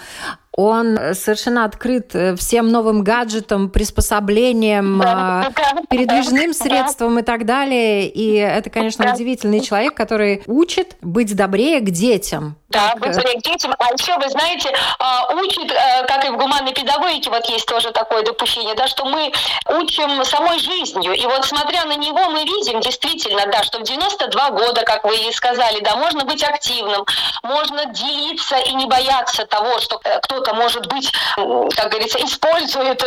он 0.54 0.99
совершенно 1.14 1.64
открыт 1.64 2.14
э, 2.14 2.37
всем 2.37 2.71
новым 2.71 3.02
гаджетам, 3.02 3.71
приспособлениям, 3.71 5.00
да, 5.00 5.50
а, 5.50 5.82
передвижным 5.88 6.52
средствам 6.52 7.18
и 7.18 7.23
так 7.23 7.47
далее. 7.47 8.09
И 8.09 8.35
это, 8.35 8.68
конечно, 8.68 9.12
удивительный 9.12 9.61
человек, 9.61 9.94
который 9.94 10.42
учит 10.47 10.97
быть 11.00 11.35
добрее 11.35 11.80
к 11.80 11.90
детям. 11.90 12.56
Да, 12.68 12.94
быть 12.97 13.12
добрее 13.12 13.38
к 13.38 13.42
детям. 13.42 13.75
А 13.78 13.92
еще, 13.92 14.16
вы 14.18 14.28
знаете, 14.28 14.71
а, 14.99 15.35
учит, 15.35 15.71
э, 15.71 16.06
как 16.06 16.25
и 16.25 16.28
в 16.28 16.37
гуманной 16.37 16.73
педагогике, 16.73 17.30
вот 17.30 17.47
есть 17.47 17.66
тоже 17.66 17.90
такое 17.90 18.23
допущение, 18.23 18.75
да, 18.75 18.87
что 18.88 19.04
мы 19.06 19.32
учим 19.68 20.25
самой 20.25 20.59
жизнью. 20.59 21.14
И 21.14 21.25
вот 21.26 21.44
смотря 21.47 21.85
на 21.87 21.97
него, 21.97 22.28
мы 22.30 22.44
видим 22.44 22.80
действительно, 22.80 23.47
да, 23.47 23.62
что 23.62 23.78
в 23.78 23.82
92 23.82 24.50
года, 24.50 24.82
как 24.82 25.04
вы 25.04 25.16
и 25.16 25.32
сказали, 25.32 25.80
да, 25.80 25.97
можно 25.97 26.25
быть 26.25 26.42
активным, 26.42 27.04
можно 27.42 27.87
делиться 27.87 28.56
и 28.56 28.75
не 28.75 28.87
бояться 28.87 29.47
того, 29.47 29.78
что 29.78 30.00
э, 30.04 30.21
кто 30.21 30.41
кто-то, 30.42 30.54
может 30.54 30.87
быть, 30.87 31.12
как 31.37 31.90
говорится, 31.90 32.18
использует 32.25 33.02
э, 33.02 33.06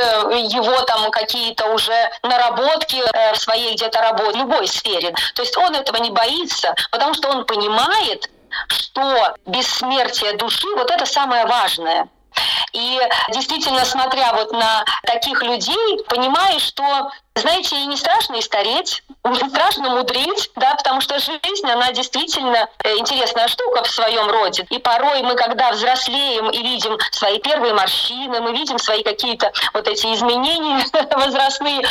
его 0.50 0.82
там 0.82 1.12
какие-то 1.12 1.68
уже 1.68 2.10
наработки 2.24 2.98
э, 2.98 3.34
в 3.34 3.38
своей 3.38 3.76
где-то 3.76 4.02
работе, 4.02 4.40
любой 4.40 4.68
сфере. 4.68 5.14
То 5.36 5.42
есть 5.42 5.56
он 5.58 5.76
этого 5.76 5.98
не 5.98 6.12
боится, 6.12 6.74
потому 6.92 7.14
что 7.14 7.30
он 7.30 7.46
понимает, 7.46 8.30
что 8.68 9.36
бессмертие 9.46 10.34
души 10.34 10.68
вот 10.76 10.90
это 10.90 11.06
самое 11.06 11.46
важное. 11.46 12.08
И 12.74 13.00
действительно, 13.30 13.86
смотря 13.86 14.34
вот 14.34 14.52
на 14.52 14.84
таких 15.04 15.42
людей, 15.44 16.04
понимаешь, 16.10 16.64
что 16.64 17.12
знаете, 17.36 17.76
и 17.76 17.86
не 17.86 17.98
страшно 17.98 18.36
и 18.36 18.42
стареть, 18.42 19.04
не 19.26 19.50
страшно 19.50 19.90
мудреть, 19.90 20.52
да, 20.56 20.76
потому 20.76 21.02
что 21.02 21.20
жизнь, 21.20 21.70
она 21.70 21.92
действительно 21.92 22.70
э, 22.84 22.98
интересная 22.98 23.48
штука 23.48 23.84
в 23.84 23.90
своем 23.90 24.30
роде. 24.30 24.66
И 24.70 24.80
порой 24.80 25.22
мы, 25.22 25.36
когда 25.36 25.72
взрослеем 25.72 26.50
и 26.50 26.58
видим 26.64 26.98
свои 27.12 27.40
первые 27.40 27.74
морщины, 27.74 28.40
мы 28.40 28.54
видим 28.54 28.78
свои 28.78 29.04
какие-то 29.04 29.52
вот 29.74 29.88
эти 29.88 30.14
изменения 30.14 30.86
возрастные, 31.12 31.82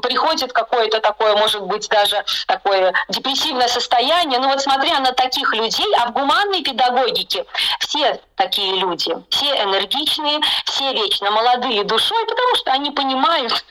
приходит 0.00 0.52
какое-то 0.52 1.00
такое, 1.00 1.36
может 1.36 1.62
быть, 1.62 1.88
даже 1.88 2.24
такое 2.46 2.94
депрессивное 3.08 3.68
состояние. 3.68 4.38
Но 4.40 4.48
вот 4.48 4.62
смотря 4.62 5.00
на 5.00 5.12
таких 5.12 5.54
людей, 5.54 5.86
а 5.98 6.06
в 6.06 6.12
гуманной 6.12 6.62
педагогике 6.62 7.44
все 7.80 8.18
такие 8.36 8.76
люди, 8.76 9.14
все 9.30 9.62
энергичные, 9.62 10.40
все 10.64 10.92
вечно 10.92 11.30
молодые 11.30 11.84
душой, 11.84 12.24
потому 12.26 12.56
что 12.56 12.70
они 12.72 12.90
понимают, 12.90 13.64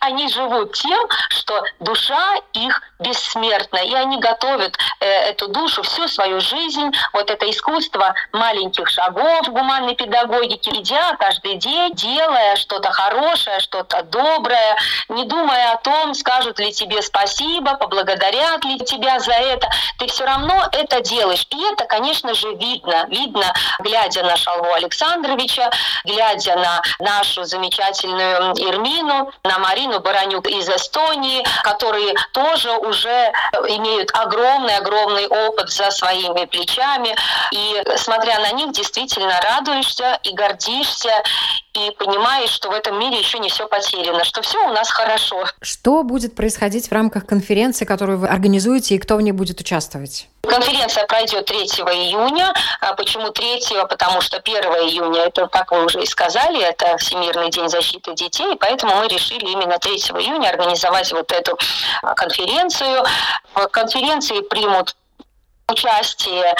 они 0.00 0.28
живут 0.28 0.72
тем, 0.72 1.00
что 1.30 1.62
душа 1.80 2.34
их 2.52 2.82
бессмертна, 3.00 3.78
и 3.78 3.94
они 3.94 4.18
готовят 4.18 4.76
э, 5.00 5.06
эту 5.06 5.48
душу 5.48 5.82
всю 5.82 6.08
свою 6.08 6.40
жизнь, 6.40 6.90
вот 7.12 7.30
это 7.30 7.48
искусство 7.50 8.14
маленьких 8.32 8.88
шагов 8.88 9.48
гуманной 9.48 9.94
педагогики, 9.94 10.70
идя 10.70 11.16
каждый 11.18 11.56
день, 11.56 11.94
делая 11.94 12.56
что-то 12.56 12.90
хорошее, 12.92 13.60
что-то 13.60 14.02
доброе, 14.04 14.76
не 15.08 15.24
думая 15.24 15.72
о 15.72 15.76
том, 15.78 16.14
скажут 16.14 16.58
ли 16.58 16.72
тебе 16.72 17.02
спасибо, 17.02 17.74
поблагодарят 17.74 18.64
ли 18.64 18.78
тебя 18.78 19.18
за 19.20 19.32
это, 19.32 19.68
ты 19.98 20.06
все 20.06 20.24
равно 20.24 20.68
это 20.72 21.00
делаешь. 21.00 21.46
И 21.50 21.62
это, 21.72 21.84
конечно 21.84 22.34
же, 22.34 22.54
видно, 22.54 23.06
видно, 23.08 23.52
глядя 23.80 24.22
на 24.22 24.36
Шалву 24.36 24.72
Александровича, 24.72 25.70
глядя 26.04 26.56
на 26.56 26.82
нашу 26.98 27.44
замечательную 27.44 28.52
Ирмину, 28.56 29.32
на 29.42 29.58
Марину 29.74 29.98
Баранюк 29.98 30.46
из 30.46 30.68
Эстонии, 30.68 31.44
которые 31.64 32.14
тоже 32.32 32.70
уже 32.78 33.32
имеют 33.68 34.10
огромный-огромный 34.14 35.26
опыт 35.26 35.68
за 35.68 35.90
своими 35.90 36.44
плечами. 36.44 37.16
И 37.50 37.82
смотря 37.96 38.38
на 38.38 38.52
них, 38.52 38.72
действительно 38.72 39.40
радуешься 39.40 40.20
и 40.22 40.32
гордишься, 40.32 41.10
и 41.74 41.90
понимаешь, 41.98 42.50
что 42.50 42.70
в 42.70 42.72
этом 42.72 43.00
мире 43.00 43.18
еще 43.18 43.40
не 43.40 43.48
все 43.48 43.66
потеряно, 43.66 44.22
что 44.22 44.42
все 44.42 44.64
у 44.64 44.70
нас 44.70 44.90
хорошо. 44.90 45.44
Что 45.60 46.04
будет 46.04 46.36
происходить 46.36 46.88
в 46.88 46.92
рамках 46.92 47.26
конференции, 47.26 47.84
которую 47.84 48.18
вы 48.18 48.28
организуете, 48.28 48.94
и 48.94 48.98
кто 49.00 49.16
в 49.16 49.22
ней 49.22 49.32
будет 49.32 49.60
участвовать? 49.60 50.28
Конференция 50.46 51.06
пройдет 51.06 51.46
3 51.46 51.58
июня. 51.58 52.52
А 52.80 52.94
почему 52.94 53.30
3? 53.30 53.60
Потому 53.88 54.20
что 54.20 54.38
1 54.38 54.54
июня, 54.62 55.22
это, 55.22 55.46
как 55.48 55.72
вы 55.72 55.84
уже 55.84 56.02
и 56.02 56.06
сказали, 56.06 56.62
это 56.62 56.96
Всемирный 56.98 57.50
день 57.50 57.68
защиты 57.68 58.14
детей, 58.14 58.56
поэтому 58.58 58.96
мы 58.96 59.08
решили 59.08 59.46
именно 59.46 59.78
3 59.78 59.92
июня 59.92 60.48
организовать 60.48 61.12
вот 61.12 61.30
эту 61.32 61.58
а, 62.02 62.14
конференцию. 62.14 63.04
В 63.54 63.66
конференции 63.68 64.40
примут 64.40 64.96
участие 65.68 66.54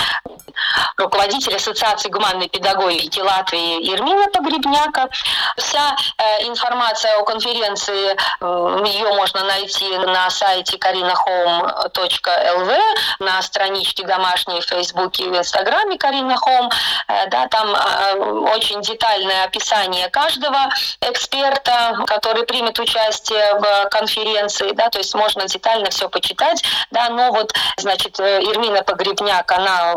руководитель 0.97 1.57
Ассоциации 1.57 2.09
гуманной 2.09 2.49
педагогики 2.49 3.21
Латвии 3.21 3.93
Ирмина 3.93 4.29
Погребняка. 4.29 5.09
Вся 5.57 5.97
э, 6.19 6.47
информация 6.47 7.19
о 7.19 7.25
конференции, 7.25 8.17
э, 8.41 8.85
ее 8.87 9.13
можно 9.15 9.45
найти 9.45 9.97
на 9.99 10.31
сайте 10.31 10.77
karinahome.lv, 10.77 12.81
на 13.21 13.43
страничке 13.43 14.05
домашней 14.05 14.61
в 14.61 14.67
Фейсбуке 14.67 15.25
и 15.25 15.29
в 15.29 15.37
Инстаграме 15.37 15.99
Карина 15.99 16.37
Хом. 16.37 16.71
Э, 17.09 17.27
да, 17.29 17.49
там 17.49 17.75
очень 18.55 18.81
детальное 18.83 19.45
описание 19.45 20.09
каждого 20.09 20.69
эксперта, 21.01 21.99
который 22.07 22.45
примет 22.45 22.79
участие 22.79 23.55
в 23.55 23.89
конференции, 23.91 24.71
да, 24.73 24.89
то 24.89 24.99
есть 24.99 25.15
можно 25.15 25.47
детально 25.47 25.91
все 25.91 26.09
почитать, 26.09 26.63
да, 26.91 27.09
но 27.11 27.33
вот, 27.33 27.53
значит, 27.77 28.19
Ирмина 28.21 28.83
Погребняк, 28.83 29.51
она 29.53 29.95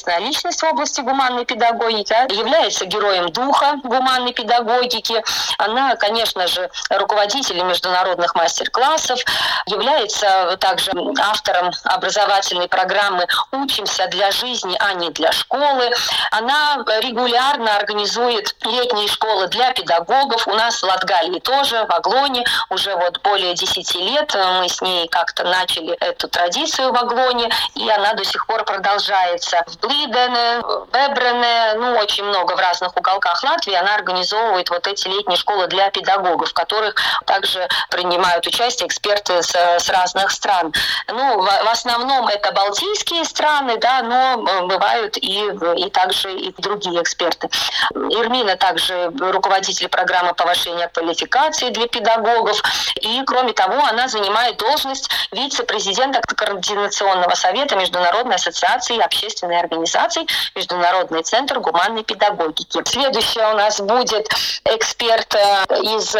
известная 0.00 0.18
личность 0.18 0.62
в 0.62 0.66
области 0.66 1.00
гуманной 1.00 1.44
педагогики, 1.44 2.14
является 2.32 2.86
героем 2.86 3.30
духа 3.30 3.76
гуманной 3.82 4.32
педагогики. 4.32 5.22
Она, 5.58 5.96
конечно 5.96 6.46
же, 6.46 6.70
руководитель 6.88 7.62
международных 7.62 8.34
мастер-классов, 8.34 9.20
является 9.66 10.56
также 10.58 10.92
автором 11.20 11.72
образовательной 11.84 12.68
программы 12.68 13.26
«Учимся 13.52 14.06
для 14.08 14.30
жизни, 14.30 14.76
а 14.80 14.94
не 14.94 15.10
для 15.10 15.32
школы». 15.32 15.90
Она 16.30 16.78
регулярно 17.00 17.76
организует 17.76 18.54
летние 18.64 19.08
школы 19.08 19.48
для 19.48 19.72
педагогов. 19.72 20.46
У 20.46 20.54
нас 20.54 20.82
в 20.82 20.84
Латгалии 20.84 21.40
тоже, 21.40 21.84
в 21.86 21.92
Аглоне, 21.92 22.44
уже 22.70 22.94
вот 22.96 23.20
более 23.22 23.54
10 23.54 23.94
лет 23.96 24.34
мы 24.60 24.68
с 24.68 24.80
ней 24.80 25.08
как-то 25.08 25.44
начали 25.44 25.94
эту 25.94 26.28
традицию 26.28 26.92
в 26.92 26.96
Аглоне, 26.96 27.50
и 27.74 27.88
она 27.90 28.14
до 28.14 28.24
сих 28.24 28.46
пор 28.46 28.64
продолжается. 28.64 29.62
В 29.66 29.76
Блидене, 29.90 30.62
Бебрене, 30.92 31.74
ну, 31.74 31.96
очень 31.98 32.22
много 32.22 32.54
в 32.54 32.60
разных 32.60 32.96
уголках 32.96 33.42
Латвии 33.42 33.74
она 33.74 33.96
организовывает 33.96 34.70
вот 34.70 34.86
эти 34.86 35.08
летние 35.08 35.36
школы 35.36 35.66
для 35.66 35.90
педагогов, 35.90 36.50
в 36.50 36.54
которых 36.54 36.94
также 37.26 37.68
принимают 37.90 38.46
участие 38.46 38.86
эксперты 38.86 39.42
с, 39.42 39.50
с 39.50 39.88
разных 39.88 40.30
стран. 40.30 40.72
Ну, 41.08 41.40
в, 41.40 41.44
в 41.44 41.68
основном 41.68 42.28
это 42.28 42.52
балтийские 42.52 43.24
страны, 43.24 43.78
да, 43.78 44.02
но 44.02 44.48
э, 44.48 44.66
бывают 44.66 45.16
и, 45.16 45.50
и 45.76 45.90
также 45.90 46.32
и 46.34 46.54
другие 46.58 47.02
эксперты. 47.02 47.48
Ирмина 47.92 48.56
также 48.56 49.10
руководитель 49.18 49.88
программы 49.88 50.34
повышения 50.34 50.86
квалификации 50.86 51.70
для 51.70 51.88
педагогов. 51.88 52.62
И, 53.00 53.22
кроме 53.26 53.54
того, 53.54 53.84
она 53.84 54.06
занимает 54.06 54.56
должность 54.56 55.10
вице-президента 55.32 56.20
Координационного 56.20 57.34
совета 57.34 57.74
Международной 57.74 58.36
ассоциации 58.36 59.00
общественной 59.00 59.58
организации 59.58 59.79
организаций 59.80 60.26
Международный 60.54 61.22
центр 61.22 61.58
гуманной 61.60 62.04
педагогики. 62.04 62.82
Следующая 62.84 63.52
у 63.52 63.56
нас 63.56 63.80
будет 63.80 64.28
эксперт 64.64 65.34
из 65.82 66.14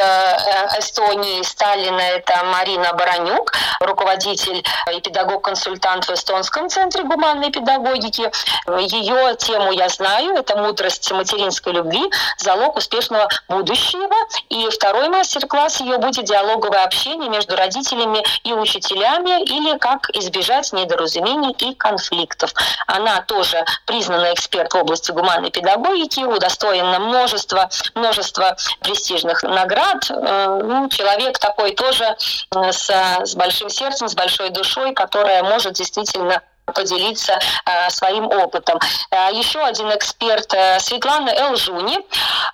Эстонии 0.79 1.43
Сталина, 1.43 2.01
это 2.01 2.45
Марина 2.45 2.93
Баранюк, 2.95 3.53
руководитель 3.81 4.65
и 4.93 5.01
педагог-консультант 5.01 6.07
в 6.07 6.11
Эстонском 6.11 6.69
центре 6.69 7.05
гуманной 7.05 7.51
педагогики. 7.51 8.31
Ее 8.79 9.37
тему 9.37 9.73
я 9.73 9.89
знаю, 9.89 10.35
это 10.37 10.57
мудрость 10.57 11.11
материнской 11.13 11.73
любви, 11.73 12.11
залог 12.39 12.77
успешного 12.77 13.29
будущего. 13.49 14.15
И 14.49 14.69
второй 14.71 15.09
мастер-класс 15.09 15.81
ее 15.81 15.99
будет 15.99 16.25
диалоговое 16.25 16.85
общение 16.85 17.29
между 17.29 17.57
родителями 17.57 18.25
и 18.45 18.53
учителями 18.53 19.43
или 19.43 19.79
как 19.79 20.09
избежать 20.11 20.73
недоразумений 20.73 21.53
и 21.53 21.75
конфликтов. 21.75 22.53
Она 22.87 23.21
тоже 23.23 23.50
признанный 23.87 24.35
эксперт 24.35 24.73
в 24.73 24.77
области 24.77 25.13
гуманной 25.13 25.51
педагогики, 25.51 26.21
удостоена 26.21 26.99
множество, 26.99 27.69
множество 27.95 28.57
престижных 28.81 29.43
наград. 29.43 30.11
Э, 30.11 30.61
ну, 30.63 30.89
человек 30.89 31.39
такой 31.39 31.75
тоже 31.75 32.05
э, 32.05 32.73
с, 32.73 32.91
с 33.25 33.35
большим 33.35 33.69
сердцем, 33.71 34.09
с 34.09 34.15
большой 34.15 34.51
душой, 34.51 34.93
которая 34.93 35.43
может 35.43 35.75
действительно 35.75 36.43
поделиться 36.71 37.39
э, 37.65 37.91
своим 37.91 38.27
опытом. 38.27 38.79
Э, 39.11 39.29
еще 39.33 39.61
один 39.61 39.91
эксперт 39.91 40.53
э, 40.55 40.79
Светлана 40.81 41.31
Элжуни. 41.31 41.99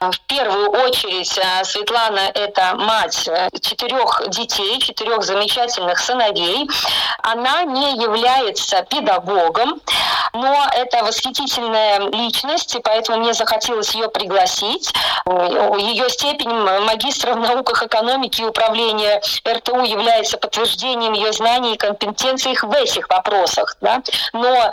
В 0.00 0.20
первую 0.26 0.70
очередь 0.70 1.38
Светлана– 1.66 2.30
это 2.34 2.74
мать 2.76 3.28
четырех 3.60 4.22
детей, 4.28 4.78
четырех 4.78 5.22
замечательных 5.22 5.98
сыновей. 5.98 6.68
Она 7.22 7.62
не 7.62 7.96
является 7.96 8.82
педагогом, 8.82 9.80
но 10.34 10.66
это 10.72 11.02
восхитительная 11.02 12.10
личность, 12.10 12.74
и 12.74 12.80
поэтому 12.80 13.18
мне 13.18 13.32
захотелось 13.32 13.94
ее 13.94 14.08
пригласить. 14.08 14.92
Ее 15.26 16.08
степень 16.10 16.50
магистра 16.50 17.32
в 17.32 17.38
науках 17.38 17.82
экономики 17.82 18.42
и 18.42 18.44
управления 18.44 19.20
РТУ 19.48 19.82
является 19.82 20.36
подтверждением 20.36 21.14
ее 21.14 21.32
знаний 21.32 21.74
и 21.74 21.76
компетенций 21.76 22.56
в 22.60 22.72
этих 22.72 23.08
вопросах. 23.08 23.76
Да? 23.80 24.02
Но 24.32 24.70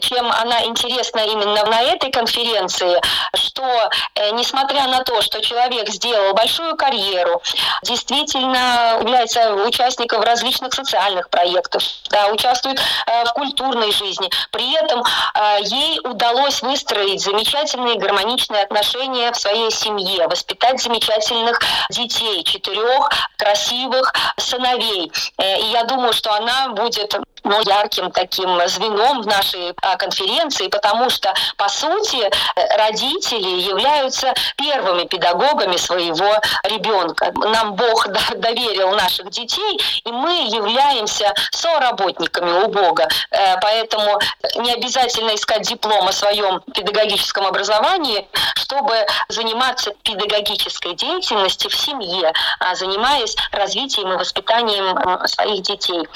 чем 0.00 0.30
она 0.30 0.64
интересна 0.64 1.20
именно 1.20 1.64
на 1.64 1.82
этой 1.82 2.10
конференции, 2.10 3.00
что 3.34 3.90
э, 4.14 4.30
несмотря 4.32 4.86
на 4.86 5.02
то, 5.02 5.20
что 5.22 5.40
человек 5.40 5.88
сделал 5.88 6.34
большую 6.34 6.76
карьеру, 6.76 7.42
действительно 7.82 8.98
является 9.00 9.54
участником 9.54 10.22
различных 10.22 10.74
социальных 10.74 11.28
проектов, 11.30 11.82
да, 12.10 12.28
участвует 12.28 12.80
э, 13.06 13.24
в 13.24 13.32
культурной 13.32 13.92
жизни, 13.92 14.30
при 14.50 14.74
этом 14.74 15.02
э, 15.02 15.58
ей 15.62 16.00
удалось 16.04 16.62
выстроить 16.62 17.22
замечательные 17.22 17.96
гармоничные 17.96 18.62
отношения 18.62 19.32
в 19.32 19.36
своей 19.36 19.70
семье, 19.70 20.28
воспитать 20.28 20.80
замечательных 20.80 21.60
детей, 21.90 22.42
четырех 22.44 23.10
красивых 23.36 24.12
сыновей. 24.36 25.12
И 25.38 25.66
я 25.72 25.84
думаю, 25.84 26.12
что 26.12 26.32
она 26.34 26.68
будет 26.68 27.14
ну, 27.44 27.60
ярким 27.60 28.10
таким 28.10 28.60
звеном 28.66 29.22
в 29.22 29.26
нашей 29.26 29.74
а, 29.82 29.96
конференции, 29.96 30.68
потому 30.68 31.10
что, 31.10 31.32
по 31.56 31.68
сути, 31.68 32.30
родители 32.76 33.60
являются 33.60 34.32
первыми 34.56 35.04
педагогами 35.04 35.76
своего 35.76 36.40
ребенка. 36.64 37.32
Нам 37.34 37.74
Бог 37.74 38.08
доверил 38.36 38.90
наших 38.92 39.30
детей, 39.30 39.80
и 40.04 40.10
мы 40.10 40.46
являемся 40.48 41.32
соработниками 41.50 42.64
у 42.64 42.68
Бога. 42.68 43.08
Э, 43.30 43.58
поэтому 43.60 44.18
не 44.56 44.72
обязательно 44.72 45.34
искать 45.34 45.62
диплом 45.62 46.08
о 46.08 46.12
своем 46.12 46.60
педагогическом 46.74 47.46
образовании, 47.46 48.26
чтобы 48.56 49.06
заниматься 49.28 49.92
педагогической 50.02 50.94
деятельностью 50.94 51.70
в 51.70 51.74
семье, 51.74 52.32
а 52.60 52.74
занимаясь 52.74 53.36
развитием 53.52 54.12
и 54.12 54.16
воспитанием 54.16 54.98
своих 55.26 55.62
детей. 55.62 56.08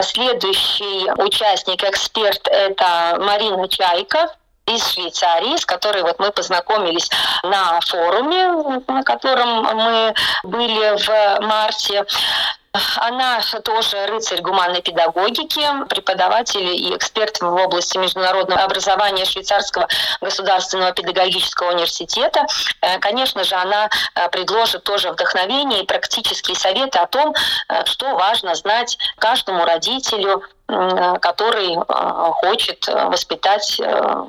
Следующий 0.00 0.71
Следующий 0.72 1.10
участник, 1.18 1.84
эксперт, 1.84 2.48
это 2.48 3.16
Марина 3.20 3.68
Чайка 3.68 4.34
из 4.66 4.86
Швейцарии, 4.86 5.56
с 5.56 5.66
которой 5.66 6.02
вот 6.02 6.18
мы 6.18 6.30
познакомились 6.30 7.10
на 7.42 7.80
форуме, 7.80 8.82
на 8.86 9.02
котором 9.02 9.64
мы 9.64 10.14
были 10.44 10.96
в 10.96 11.46
марте. 11.46 12.04
Она 12.96 13.40
тоже 13.64 14.06
рыцарь 14.06 14.40
гуманной 14.40 14.80
педагогики, 14.80 15.60
преподаватель 15.90 16.74
и 16.74 16.96
эксперт 16.96 17.38
в 17.38 17.54
области 17.54 17.98
международного 17.98 18.62
образования 18.62 19.26
Швейцарского 19.26 19.88
государственного 20.22 20.92
педагогического 20.92 21.72
университета. 21.72 22.46
Э, 22.80 22.98
конечно 22.98 23.44
же, 23.44 23.56
она 23.56 23.90
э, 24.14 24.28
предложит 24.30 24.84
тоже 24.84 25.10
вдохновение 25.10 25.82
и 25.82 25.86
практические 25.86 26.56
советы 26.56 26.98
о 26.98 27.06
том, 27.06 27.34
э, 27.68 27.84
что 27.84 28.14
важно 28.14 28.54
знать 28.54 28.96
каждому 29.18 29.64
родителю, 29.64 30.42
который 31.20 31.76
хочет 32.40 32.86
воспитать 32.86 33.78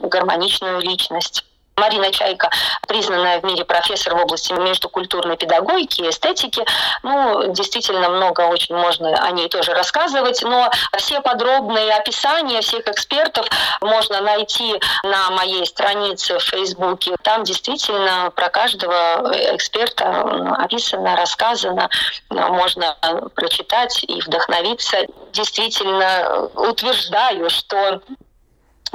гармоничную 0.02 0.82
личность. 0.82 1.46
Марина 1.76 2.12
Чайка, 2.12 2.50
признанная 2.88 3.40
в 3.40 3.44
мире 3.44 3.66
профессор 3.66 4.16
в 4.16 4.22
области 4.22 4.54
междукультурной 4.54 5.38
педагогики 5.38 6.02
и 6.02 6.10
эстетики. 6.10 6.64
Ну, 7.02 7.52
действительно, 7.54 8.10
много 8.10 8.42
очень 8.42 8.76
можно 8.76 9.10
о 9.10 9.32
ней 9.32 9.50
тоже 9.50 9.74
рассказывать, 9.74 10.42
но 10.44 10.70
все 10.98 11.22
подробные 11.22 11.94
описания 11.94 12.62
всех 12.62 12.88
экспертов 12.88 13.48
можно 13.82 14.22
найти 14.22 14.80
на 15.04 15.32
моей 15.32 15.66
странице 15.66 16.38
в 16.38 16.44
Фейсбуке. 16.44 17.16
Там 17.24 17.44
действительно 17.44 18.32
про 18.36 18.50
каждого 18.50 19.32
эксперта 19.56 20.22
описано, 20.60 21.16
рассказано, 21.16 21.90
можно 22.30 22.96
прочитать 23.36 24.04
и 24.04 24.22
вдохновиться. 24.22 25.06
Действительно, 25.32 26.50
утверждаю, 26.56 27.50
что 27.50 28.02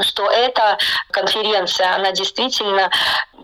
что 0.03 0.31
эта 0.31 0.79
конференция, 1.11 1.95
она 1.95 2.13
действительно 2.13 2.91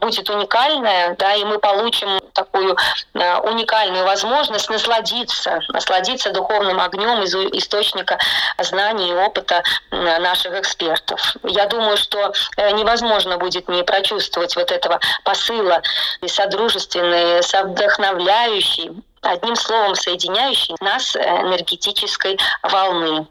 будет 0.01 0.29
уникальная, 0.29 1.15
да, 1.19 1.35
и 1.35 1.45
мы 1.45 1.59
получим 1.59 2.21
такую 2.33 2.77
э, 3.15 3.39
уникальную 3.39 4.05
возможность 4.05 4.69
насладиться, 4.69 5.61
насладиться 5.69 6.31
духовным 6.31 6.81
огнем 6.81 7.23
из 7.23 7.35
источника 7.35 8.19
знаний 8.59 9.11
и 9.11 9.15
опыта 9.15 9.63
э, 9.91 10.19
наших 10.19 10.55
экспертов. 10.55 11.37
Я 11.45 11.67
думаю, 11.67 11.97
что 11.97 12.33
э, 12.57 12.71
невозможно 12.73 13.39
будет 13.39 13.69
не 13.69 13.83
прочувствовать 13.83 14.57
вот 14.57 14.71
этого 14.71 15.01
посыла 15.25 15.81
и 16.21 16.29
содружественной, 16.29 17.43
совдохновляющей, 17.43 18.93
одним 19.23 19.57
словом, 19.57 19.95
соединяющей 19.95 20.75
нас 20.81 21.17
энергетической 21.17 22.39
волны. 22.63 23.27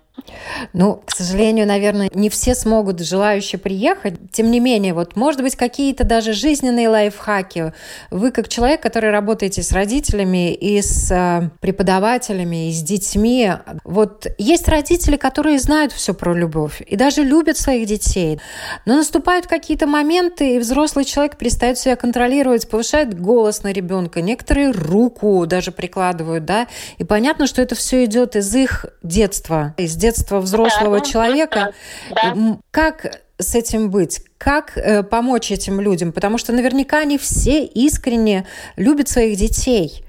Ну, 0.73 1.01
к 1.05 1.15
сожалению, 1.15 1.67
наверное, 1.67 2.09
не 2.13 2.29
все 2.29 2.55
смогут 2.55 2.99
желающие 3.01 3.59
приехать. 3.59 4.15
Тем 4.31 4.51
не 4.51 4.59
менее, 4.59 4.93
вот, 4.93 5.15
может 5.15 5.41
быть, 5.41 5.55
какие-то 5.55 6.03
даже 6.03 6.33
жизненные 6.33 6.89
лайфхаки. 6.89 7.73
Вы, 8.11 8.31
как 8.31 8.47
человек, 8.47 8.81
который 8.81 9.11
работаете 9.11 9.63
с 9.63 9.71
родителями 9.71 10.53
и 10.53 10.81
с 10.81 11.11
э, 11.11 11.49
преподавателями, 11.59 12.69
и 12.69 12.71
с 12.71 12.81
детьми, 12.81 13.51
вот 13.83 14.27
есть 14.37 14.67
родители, 14.67 15.17
которые 15.17 15.59
знают 15.59 15.91
все 15.91 16.13
про 16.13 16.33
любовь 16.33 16.81
и 16.85 16.95
даже 16.95 17.23
любят 17.23 17.57
своих 17.57 17.87
детей. 17.87 18.39
Но 18.85 18.95
наступают 18.95 19.47
какие-то 19.47 19.87
моменты, 19.87 20.55
и 20.55 20.59
взрослый 20.59 21.05
человек 21.05 21.37
перестает 21.37 21.77
себя 21.77 21.95
контролировать, 21.95 22.69
повышает 22.69 23.19
голос 23.19 23.63
на 23.63 23.71
ребенка, 23.71 24.21
некоторые 24.21 24.71
руку 24.71 25.45
даже 25.45 25.71
прикладывают, 25.71 26.45
да, 26.45 26.67
и 26.97 27.03
понятно, 27.03 27.47
что 27.47 27.61
это 27.61 27.75
все 27.75 28.05
идет 28.05 28.35
из 28.35 28.53
их 28.55 28.85
детства, 29.01 29.73
из 29.77 29.95
детства 29.95 30.12
взрослого 30.31 30.99
да, 30.99 31.05
человека. 31.05 31.73
Да. 32.09 32.57
Как 32.71 33.21
с 33.37 33.55
этим 33.55 33.89
быть? 33.89 34.21
Как 34.37 34.77
э, 34.77 35.03
помочь 35.03 35.51
этим 35.51 35.81
людям? 35.81 36.11
Потому 36.11 36.37
что 36.37 36.53
наверняка 36.53 36.99
они 36.99 37.17
все 37.17 37.65
искренне 37.65 38.45
любят 38.75 39.09
своих 39.09 39.37
детей. 39.37 40.03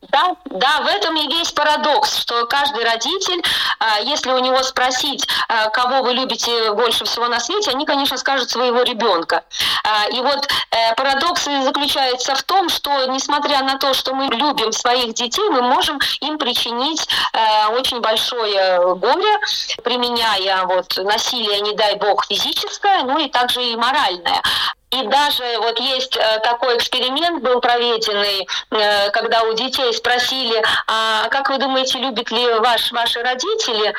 Да, 0.00 0.36
да, 0.44 0.80
в 0.82 0.86
этом 0.86 1.16
и 1.16 1.26
весь 1.26 1.50
парадокс, 1.50 2.18
что 2.18 2.46
каждый 2.46 2.84
родитель, 2.84 3.42
а, 3.80 3.98
если 4.00 4.30
у 4.30 4.38
него 4.38 4.62
спросить, 4.62 5.26
а, 5.48 5.68
кого 5.70 6.02
вы 6.02 6.12
любите 6.12 6.72
больше 6.72 7.04
всего 7.04 7.26
на 7.26 7.40
свете, 7.40 7.72
они, 7.72 7.84
конечно, 7.84 8.16
скажут 8.16 8.48
своего 8.48 8.82
ребенка. 8.82 9.44
А, 9.82 10.08
и 10.08 10.20
вот 10.20 10.48
э, 10.70 10.94
парадокс 10.94 11.44
заключается 11.44 12.36
в 12.36 12.42
том, 12.44 12.68
что 12.68 13.06
несмотря 13.06 13.62
на 13.64 13.76
то, 13.78 13.92
что 13.92 14.14
мы 14.14 14.26
любим 14.26 14.70
своих 14.70 15.14
детей, 15.14 15.48
мы 15.50 15.62
можем 15.62 15.98
им 16.20 16.38
причинить 16.38 17.08
э, 17.32 17.66
очень 17.74 18.00
большое 18.00 18.94
горе, 18.94 19.38
применяя 19.82 20.64
вот 20.66 20.96
насилие, 20.98 21.60
не 21.60 21.74
дай 21.74 21.96
бог, 21.96 22.24
физическое, 22.26 23.02
ну 23.02 23.18
и 23.18 23.28
также 23.28 23.64
и 23.64 23.76
моральное. 23.76 24.42
И 24.90 25.02
даже 25.02 25.44
вот 25.58 25.78
есть 25.80 26.16
э, 26.16 26.40
такой 26.42 26.76
эксперимент 26.76 27.42
был 27.42 27.60
проведенный, 27.60 28.48
э, 28.70 29.10
когда 29.10 29.42
у 29.42 29.52
детей 29.52 29.92
спросили, 29.92 30.62
а 30.86 31.28
как 31.28 31.50
вы 31.50 31.58
думаете, 31.58 31.98
любят 31.98 32.30
ли 32.30 32.54
ваш, 32.60 32.90
ваши 32.92 33.22
родители? 33.22 33.94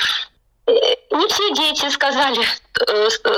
Э, 0.66 0.72
не 1.12 1.28
все 1.28 1.54
дети 1.54 1.90
сказали 1.90 2.44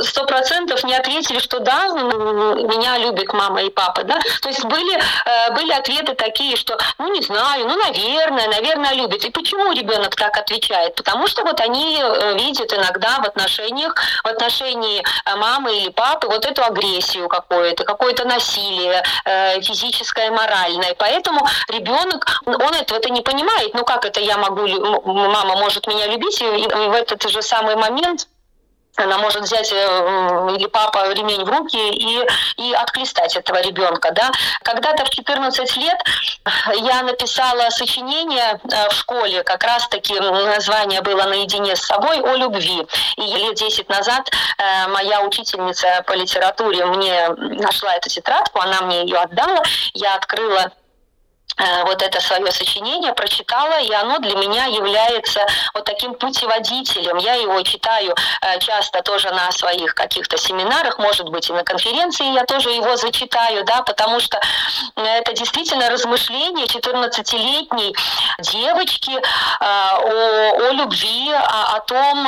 сто 0.01 0.25
процентов 0.25 0.83
не 0.83 0.95
ответили, 0.95 1.39
что 1.39 1.59
да, 1.59 1.87
меня 1.87 2.97
любит 2.97 3.33
мама 3.33 3.63
и 3.63 3.69
папа, 3.69 4.03
да. 4.03 4.19
То 4.41 4.49
есть 4.49 4.63
были, 4.65 4.95
э, 4.95 5.53
были 5.53 5.71
ответы 5.71 6.13
такие, 6.15 6.55
что, 6.55 6.77
ну, 6.97 7.13
не 7.13 7.21
знаю, 7.21 7.67
ну, 7.67 7.75
наверное, 7.77 8.47
наверное, 8.47 8.93
любит. 8.93 9.23
И 9.25 9.31
почему 9.31 9.71
ребенок 9.73 10.15
так 10.15 10.37
отвечает? 10.37 10.95
Потому 10.95 11.27
что 11.27 11.43
вот 11.43 11.59
они 11.61 11.99
э, 12.01 12.37
видят 12.37 12.73
иногда 12.73 13.19
в 13.19 13.25
отношениях, 13.25 13.95
в 14.23 14.27
отношении 14.27 15.03
э, 15.25 15.35
мамы 15.35 15.75
или 15.77 15.89
папы 15.89 16.27
вот 16.27 16.45
эту 16.45 16.63
агрессию 16.63 17.27
какое-то, 17.27 17.83
какое-то 17.83 18.25
насилие 18.25 19.03
физическое, 19.61 20.31
моральное. 20.31 20.95
Поэтому 20.97 21.45
ребенок, 21.67 22.41
он 22.45 22.73
этого-то 22.73 23.09
не 23.09 23.21
понимает. 23.21 23.73
Ну, 23.73 23.83
как 23.83 24.05
это 24.05 24.19
я 24.19 24.37
могу, 24.37 24.67
мама 25.05 25.55
может 25.55 25.87
меня 25.87 26.07
любить, 26.07 26.41
и 26.41 26.45
в 26.45 26.93
этот 26.93 27.29
же 27.29 27.41
самый 27.41 27.75
момент 27.75 28.27
она 28.97 29.17
может 29.17 29.41
взять 29.41 29.71
э, 29.71 29.75
или 30.55 30.67
папа 30.67 31.11
ремень 31.13 31.43
в 31.43 31.49
руки 31.49 31.77
и, 31.77 32.27
и 32.57 32.73
отклистать 32.73 33.35
этого 33.35 33.61
ребенка. 33.61 34.11
Да? 34.11 34.31
Когда-то 34.63 35.05
в 35.05 35.09
14 35.09 35.77
лет 35.77 35.97
я 36.75 37.01
написала 37.03 37.69
сочинение 37.69 38.59
э, 38.63 38.89
в 38.89 38.93
школе, 38.93 39.43
как 39.43 39.63
раз-таки 39.63 40.19
название 40.19 41.01
было 41.01 41.23
«Наедине 41.23 41.75
с 41.75 41.81
собой» 41.81 42.19
о 42.19 42.35
любви. 42.35 42.85
И 43.17 43.21
лет 43.21 43.55
10 43.55 43.89
назад 43.89 44.29
э, 44.57 44.87
моя 44.89 45.21
учительница 45.21 46.03
по 46.05 46.13
литературе 46.13 46.85
мне 46.85 47.29
нашла 47.29 47.95
эту 47.95 48.09
тетрадку, 48.09 48.59
она 48.59 48.81
мне 48.81 49.01
ее 49.01 49.17
отдала, 49.17 49.63
я 49.93 50.15
открыла 50.15 50.71
Э, 50.71 50.80
вот 51.85 52.01
это 52.01 52.19
свое 52.19 52.51
сочинение, 52.51 53.13
прочитала, 53.13 53.79
и 53.81 53.91
оно 53.93 54.19
для 54.19 54.35
меня 54.35 54.65
является 54.65 55.45
вот 55.73 55.85
таким 55.85 56.13
путеводителем. 56.13 57.17
Я 57.17 57.35
его 57.35 57.61
читаю 57.61 58.15
э, 58.41 58.59
часто 58.59 59.01
тоже 59.01 59.29
на 59.31 59.51
своих 59.51 59.93
каких-то 59.95 60.37
семинарах, 60.37 60.97
может 60.97 61.29
быть, 61.29 61.49
и 61.49 61.53
на 61.53 61.63
конференции 61.63 62.33
я 62.33 62.45
тоже 62.45 62.69
его 62.69 62.95
зачитаю, 62.95 63.63
да, 63.65 63.81
потому 63.83 64.19
что 64.19 64.39
это 64.95 65.33
действительно 65.33 65.89
размышление 65.89 66.65
14-летней 66.67 67.95
девочки 68.39 69.11
э, 69.11 69.21
о, 69.59 70.69
о 70.69 70.71
любви, 70.71 71.31
о, 71.31 71.75
о 71.75 71.79
том, 71.81 72.27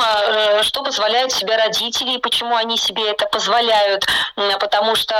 что 0.62 0.82
позволяют 0.82 1.32
себе 1.32 1.56
родители 1.56 2.12
и 2.12 2.18
почему 2.18 2.56
они 2.56 2.76
себе 2.76 3.10
это 3.10 3.26
позволяют. 3.26 4.06
Потому 4.60 4.94
что 4.94 5.14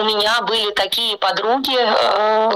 у 0.00 0.04
меня 0.04 0.40
были 0.42 0.70
такие 0.72 1.16
подруги, 1.16 1.76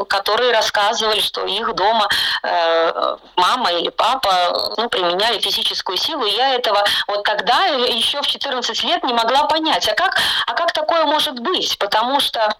которые 0.05 0.53
рассказывали, 0.65 1.21
что 1.21 1.45
их 1.45 1.75
дома 1.75 2.09
э, 2.43 3.17
мама 3.37 3.73
или 3.73 3.91
папа 3.91 4.75
ну, 4.77 4.89
применяли 4.89 5.39
физическую 5.39 5.99
силу. 5.99 6.25
И 6.25 6.31
я 6.31 6.55
этого 6.55 6.83
вот 7.07 7.23
тогда, 7.25 7.67
еще 7.67 8.23
в 8.23 8.27
14 8.27 8.85
лет, 8.85 9.05
не 9.05 9.13
могла 9.13 9.45
понять, 9.45 9.89
а 9.89 9.95
как, 9.95 10.19
а 10.47 10.55
как 10.55 10.73
такое 10.73 11.05
может 11.05 11.39
быть? 11.41 11.79
Потому 11.79 12.21
что 12.21 12.55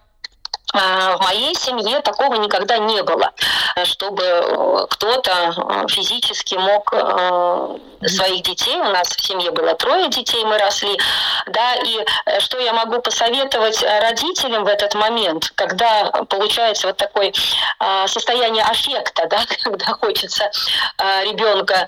в 0.73 1.17
моей 1.21 1.55
семье 1.55 2.01
такого 2.01 2.35
никогда 2.35 2.77
не 2.77 3.01
было, 3.03 3.31
чтобы 3.83 4.23
э, 4.23 4.87
кто-то 4.89 5.31
э, 5.31 5.87
физически 5.89 6.55
мог 6.55 6.93
э, 6.93 7.77
своих 8.07 8.43
детей, 8.43 8.75
у 8.75 8.91
нас 8.91 9.09
в 9.09 9.25
семье 9.25 9.51
было 9.51 9.73
трое 9.75 10.07
детей, 10.09 10.43
мы 10.45 10.57
росли, 10.57 10.97
да, 11.47 11.75
и 11.75 12.05
что 12.39 12.59
я 12.59 12.73
могу 12.73 13.01
посоветовать 13.01 13.83
родителям 13.83 14.63
в 14.63 14.67
этот 14.67 14.93
момент, 14.95 15.51
когда 15.55 16.11
получается 16.29 16.87
вот 16.87 16.97
такое 16.97 17.33
а, 17.79 18.07
состояние 18.07 18.63
аффекта, 18.63 19.27
да, 19.27 19.39
когда 19.63 19.85
хочется 19.93 20.51
ребенка 20.97 21.87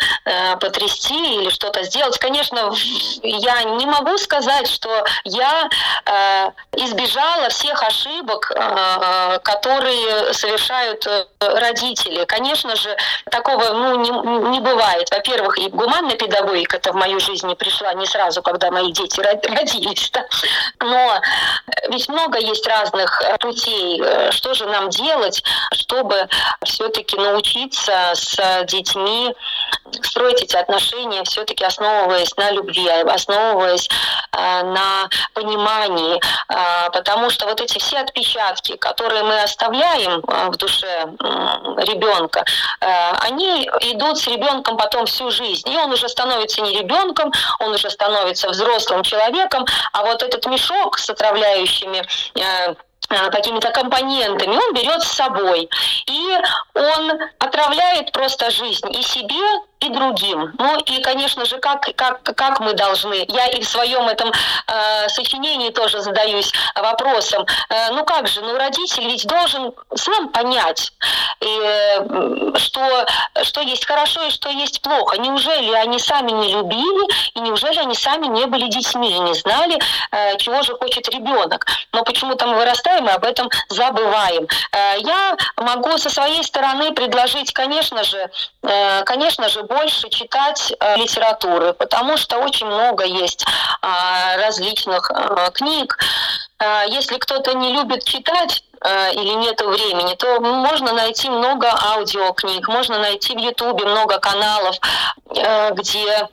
потрясти 0.59 1.35
или 1.35 1.49
что-то 1.49 1.83
сделать. 1.83 2.17
Конечно, 2.17 2.73
я 3.21 3.63
не 3.63 3.85
могу 3.85 4.17
сказать, 4.17 4.67
что 4.67 5.05
я 5.23 5.69
избежала 6.73 7.49
всех 7.49 7.83
ошибок, 7.83 8.51
которые 9.43 10.34
совершают 10.34 11.06
э, 11.08 11.25
родители. 11.39 12.25
Конечно 12.25 12.75
же, 12.75 12.95
такого 13.32 13.63
ну, 13.73 13.95
не, 13.99 14.10
не 14.49 14.60
бывает. 14.60 15.10
Во-первых, 15.12 15.58
и 15.58 15.69
гуманная 15.69 16.15
педагогика 16.15 16.77
это 16.77 16.91
в 16.91 16.95
мою 16.95 17.19
жизнь 17.19 17.47
не 17.47 17.56
пришла 17.56 17.93
не 17.93 18.06
сразу, 18.06 18.41
когда 18.41 18.71
мои 18.71 18.91
дети 18.91 19.19
родились. 19.21 20.10
Да? 20.12 20.25
Но 20.80 21.21
ведь 21.89 22.10
много 22.10 22.39
есть 22.39 22.67
разных 22.67 23.21
э, 23.21 23.38
путей. 23.39 24.01
Что 24.32 24.53
же 24.53 24.65
нам 24.65 24.89
делать, 24.89 25.43
чтобы 25.73 26.27
все-таки 26.65 27.17
научиться 27.17 28.12
с 28.13 28.63
детьми 28.65 29.34
строить 30.03 30.41
эти 30.41 30.56
отношения, 30.56 31.23
все-таки 31.23 31.63
основываясь 31.63 32.36
на 32.36 32.51
любви, 32.51 32.88
основываясь 32.89 33.88
на 34.34 35.10
понимании, 35.34 36.19
потому 36.91 37.30
что 37.30 37.45
вот 37.45 37.62
эти 37.62 37.80
все 37.80 37.99
отпечатки, 37.99 38.57
рамки, 38.58 38.78
которые 38.78 39.24
мы 39.24 39.41
оставляем 39.41 40.22
э, 40.28 40.50
в 40.50 40.58
душе 40.58 41.08
ребенка, 41.78 42.46
э, 42.82 43.12
они 43.22 43.70
идут 43.82 44.17
с 44.17 44.28
ребенком 44.28 44.78
потом 44.78 45.06
всю 45.06 45.32
жизнь. 45.32 45.70
И 45.70 45.78
он 45.78 45.91
уже 45.91 46.10
становится 46.10 46.62
не 46.62 46.74
ребенком, 46.74 47.32
он 47.60 47.74
уже 47.74 47.89
становится 47.89 48.50
взрослым 48.50 49.04
человеком, 49.04 49.65
а 49.93 50.04
вот 50.04 50.24
этот 50.24 50.46
мешок 50.48 50.98
с 50.98 51.10
отравляющими 51.10 52.04
э, 52.36 52.76
какими-то 53.07 53.71
компонентами, 53.71 54.55
он 54.55 54.73
берет 54.73 55.01
с 55.01 55.12
собой. 55.12 55.69
И 56.07 56.38
он 56.73 57.12
отравляет 57.39 58.12
просто 58.12 58.51
жизнь 58.51 58.91
и 58.91 59.01
себе, 59.01 59.36
и 59.79 59.89
другим. 59.89 60.53
Ну 60.57 60.77
и, 60.79 61.01
конечно 61.01 61.45
же, 61.45 61.60
как, 61.60 61.88
как, 61.95 62.23
как 62.23 62.60
мы 62.60 62.73
должны, 62.73 63.25
я 63.27 63.45
и 63.47 63.62
в 63.62 63.69
своем 63.69 64.07
этом 64.07 64.31
э, 64.31 65.10
сочинении 65.10 65.69
тоже 65.69 66.01
задаюсь 66.01 66.51
вопросом, 66.75 67.45
э, 67.69 67.91
ну 67.91 68.03
как 68.03 68.27
же, 68.27 68.41
ну 68.41 68.57
родитель 68.57 69.03
ведь 69.03 69.27
должен 69.27 69.71
сам 69.93 70.29
понять, 70.29 70.91
э, 71.41 72.57
что, 72.57 73.05
что 73.43 73.62
есть 73.62 73.86
хорошо 73.86 74.23
и 74.23 74.31
что 74.31 74.49
есть 74.49 74.81
плохо. 74.81 75.19
Неужели 75.19 75.71
они 75.73 75.99
сами 75.99 76.31
не 76.31 76.53
любили, 76.53 77.07
и 77.36 77.39
неужели 77.41 77.77
они 77.77 77.93
сами 77.93 78.25
не 78.27 78.47
были 78.47 78.67
детьми 78.67 79.12
и 79.12 79.19
не 79.19 79.36
знали, 79.36 79.79
э, 80.12 80.38
чего 80.38 80.63
же 80.63 80.75
хочет 80.75 81.07
ребенок. 81.10 81.67
Но 81.93 82.03
почему-то 82.03 82.47
мы 82.47 82.55
вырастаем 82.55 82.87
и 82.95 83.08
об 83.08 83.26
этом 83.26 83.50
забываем. 83.69 84.47
Э, 84.71 85.00
я 85.00 85.38
могу 85.58 85.97
со 85.97 86.10
своей 86.10 86.43
стороны 86.43 86.93
предложить, 86.93 87.54
конечно 87.54 88.04
же, 88.04 88.30
э, 88.63 89.04
конечно 89.04 89.50
же, 89.50 89.63
больше 89.63 90.10
читать 90.10 90.73
э, 90.80 90.97
литературы, 90.97 91.73
потому 91.73 92.17
что 92.17 92.38
очень 92.38 92.67
много 92.67 93.04
есть 93.06 93.45
э, 93.45 94.41
различных 94.41 95.12
книг. 95.54 95.97
Если 96.88 97.17
кто-то 97.19 97.54
не 97.54 97.73
любит 97.73 98.04
читать, 98.04 98.63
или 99.13 99.34
нет 99.36 99.62
времени, 99.62 100.15
то 100.15 100.39
можно 100.39 100.91
найти 100.93 101.30
много 101.30 101.69
аудиокниг, 101.69 102.67
можно 102.67 102.97
найти 103.00 103.36
в 103.36 103.39
Ютубе 103.39 103.86
много 103.86 104.19
каналов, 104.19 104.76
где 105.71 106.28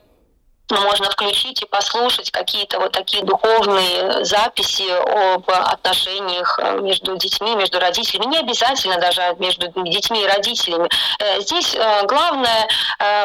можно 0.69 1.09
включить 1.09 1.61
и 1.61 1.65
послушать 1.65 2.31
какие-то 2.31 2.79
вот 2.79 2.91
такие 2.91 3.23
духовные 3.23 4.25
записи 4.25 4.89
об 5.33 5.49
отношениях 5.49 6.59
э, 6.61 6.79
между 6.79 7.15
детьми, 7.17 7.55
между 7.55 7.79
родителями. 7.79 8.31
Не 8.31 8.39
обязательно 8.39 8.97
даже 8.99 9.35
между 9.39 9.71
детьми 9.83 10.23
и 10.23 10.27
родителями. 10.27 10.89
Э, 11.19 11.41
здесь 11.41 11.75
э, 11.75 12.05
главное 12.05 12.67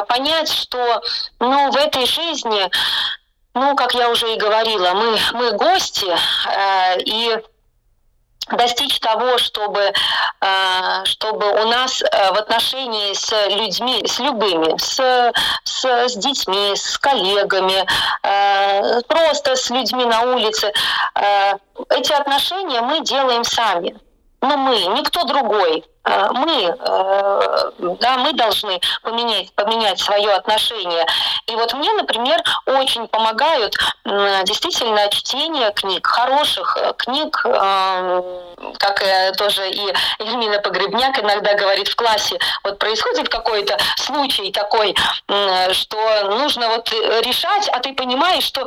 понять, 0.09 0.51
что 0.51 1.01
ну, 1.39 1.71
в 1.71 1.77
этой 1.77 2.07
жизни, 2.07 2.71
ну, 3.55 3.75
как 3.77 3.95
я 3.95 4.11
уже 4.11 4.35
и 4.35 4.39
говорила, 4.39 4.93
мы, 4.93 5.19
мы 5.33 5.53
гости, 5.53 6.07
и 7.05 7.39
достичь 8.57 8.99
того, 9.01 9.39
чтобы, 9.39 9.93
э, 10.41 11.05
чтобы 11.05 11.51
у 11.63 11.69
нас 11.69 12.03
э, 12.03 12.33
в 12.33 12.39
отношении 12.39 13.13
с 13.13 13.33
людьми, 13.49 14.03
с 14.07 14.19
любыми, 14.19 14.77
с, 14.79 15.33
с, 15.65 15.85
с 15.85 16.15
детьми, 16.17 16.73
с 16.75 16.99
коллегами, 16.99 17.87
э, 18.23 19.01
просто 19.03 19.57
с 19.57 19.71
людьми 19.71 20.05
на 20.05 20.23
улице, 20.23 20.73
эти 21.91 22.13
отношения 22.13 22.81
мы 22.81 23.01
делаем 23.01 23.45
сами. 23.45 23.99
Но 24.43 24.57
мы, 24.57 24.77
никто 24.97 25.25
другой. 25.25 25.85
Э, 26.05 26.31
мы, 26.33 26.75
э, 26.79 27.71
да, 28.01 28.17
мы 28.19 28.33
должны 28.33 28.81
поменять, 29.03 29.53
поменять 29.55 30.01
свое 30.01 30.33
отношение. 30.33 31.07
И 31.47 31.55
вот 31.55 31.75
мне, 31.75 31.93
например, 31.93 32.43
очень 32.67 33.07
помогают 33.09 33.77
действительно 34.45 35.09
чтение 35.11 35.71
книг, 35.73 36.07
хороших 36.07 36.77
э, 36.81 36.93
книг, 36.97 37.43
как 38.79 39.03
тоже 39.37 39.71
и 39.71 39.95
Эльмина 40.19 40.61
Погребняк 40.61 41.19
иногда 41.19 41.55
говорит 41.55 41.89
в 41.89 41.97
классе, 41.97 42.39
вот 42.65 42.79
происходит 42.79 43.29
какой-то 43.29 43.77
случай 43.97 44.51
такой, 44.53 44.95
что 45.73 46.25
нужно 46.25 46.69
вот 46.69 46.91
решать, 46.91 47.69
а 47.69 47.79
ты 47.81 47.95
понимаешь, 47.95 48.45
что 48.45 48.67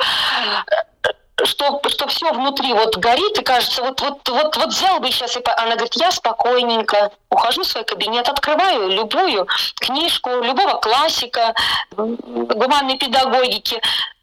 что, 1.45 1.81
что 1.87 2.07
все 2.07 2.31
внутри 2.31 2.73
вот 2.73 2.97
горит, 2.97 3.37
и 3.39 3.43
кажется, 3.43 3.81
вот, 3.83 4.01
вот, 4.01 4.27
вот, 4.29 4.55
вот 4.55 4.67
взял 4.69 4.99
бы 4.99 5.11
сейчас, 5.11 5.35
и 5.35 5.41
она 5.57 5.75
говорит, 5.75 5.95
я 5.95 6.11
спокойненько 6.11 7.11
ухожу 7.29 7.63
в 7.63 7.67
свой 7.67 7.83
кабинет, 7.83 8.27
открываю 8.29 8.89
любую 8.89 9.47
книжку, 9.75 10.29
любого 10.29 10.75
классика, 10.79 11.53
гуманной 11.91 12.97
педагогики, 12.97 13.81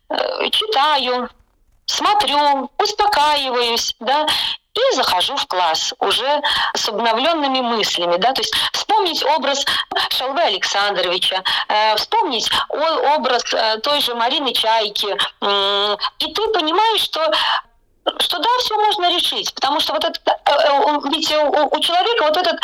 э, 0.09 0.51
читаю, 0.51 1.29
смотрю, 1.87 2.71
успокаиваюсь, 2.79 3.95
да, 4.01 4.27
и 4.75 4.95
захожу 4.95 5.37
в 5.37 5.47
класс 5.47 5.95
уже 5.99 6.43
с 6.75 6.89
обновленными 6.89 7.61
мыслями, 7.61 8.17
да, 8.17 8.33
то 8.33 8.41
есть 8.41 8.55
вспомнить 8.73 9.25
образ 9.25 9.65
Шалвы 10.11 10.41
Александровича, 10.41 11.43
э, 11.69 11.97
вспомнить 11.97 12.51
образ 12.69 13.43
э, 13.53 13.79
той 13.79 14.01
же 14.01 14.15
Марины 14.15 14.53
Чайки, 14.53 15.17
э, 15.41 15.97
и 16.21 16.33
ты 16.33 16.49
понимаешь, 16.49 17.03
что 17.03 17.31
что 18.19 18.39
да, 18.39 18.49
все 18.61 18.75
можно 18.77 19.15
решить, 19.15 19.55
потому 19.55 19.79
что 19.79 19.93
вот 19.93 20.05
это, 20.05 20.19
э, 20.27 20.53
э, 20.53 20.99
ведь 21.11 21.31
у, 21.33 21.81
человека 21.81 22.25
вот 22.25 22.37
этот 22.37 22.61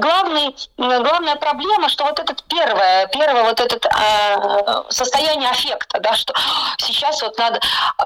главный, 0.00 0.56
главная 0.76 1.36
проблема, 1.36 1.88
что 1.88 2.04
вот 2.04 2.18
этот 2.18 2.42
первое, 2.44 3.06
первое 3.08 3.44
вот 3.44 3.60
этот 3.60 3.84
э, 3.84 4.82
состояние 4.88 5.50
аффекта, 5.50 6.00
да, 6.00 6.14
что 6.14 6.34
сейчас 6.78 7.22
вот 7.22 7.36
надо, 7.38 7.60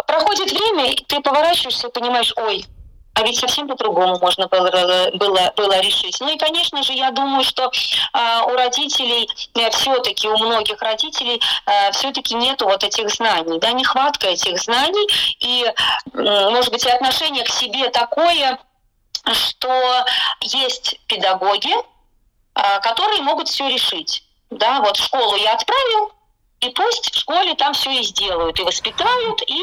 проходит 0.07 0.51
время, 0.51 0.91
и 0.91 1.05
ты 1.05 1.21
поворачиваешься 1.21 1.89
и 1.89 1.93
понимаешь, 1.93 2.33
ой, 2.37 2.67
а 3.15 3.23
ведь 3.23 3.39
совсем 3.39 3.69
по-другому 3.69 4.19
можно 4.19 4.49
было, 4.49 5.11
было, 5.15 5.53
было 5.57 5.81
решить. 5.81 6.17
Ну 6.21 6.35
и, 6.35 6.37
конечно 6.37 6.83
же, 6.83 6.93
я 6.93 7.11
думаю, 7.13 7.45
что 7.45 7.71
э, 7.71 8.43
у 8.47 8.57
родителей, 8.57 9.29
э, 9.55 9.71
все-таки 9.71 10.29
у 10.29 10.37
многих 10.39 10.83
родителей 10.83 11.41
э, 11.67 11.93
все-таки 11.93 12.35
нету 12.35 12.67
вот 12.67 12.83
этих 12.83 13.09
знаний, 13.11 13.59
да, 13.61 13.73
нехватка 13.73 14.27
этих 14.27 14.61
знаний, 14.61 15.07
и, 15.39 15.65
э, 15.65 16.51
может 16.51 16.73
быть, 16.73 16.85
и 16.85 16.91
отношение 16.91 17.45
к 17.45 17.51
себе 17.51 17.89
такое, 17.91 18.59
что 19.33 20.05
есть 20.41 20.99
педагоги, 21.07 21.73
э, 21.73 22.81
которые 22.81 23.23
могут 23.23 23.49
все 23.49 23.69
решить. 23.69 24.25
Да, 24.51 24.81
вот 24.81 24.97
школу 24.97 25.37
я 25.37 25.55
отправил, 25.55 26.13
и 26.65 26.71
пусть 26.71 27.15
в 27.15 27.19
школе 27.19 27.55
там 27.55 27.75
все 27.75 27.91
и 27.91 28.03
сделают, 28.03 28.59
и 28.59 28.63
воспитают, 28.63 29.43
и 29.47 29.63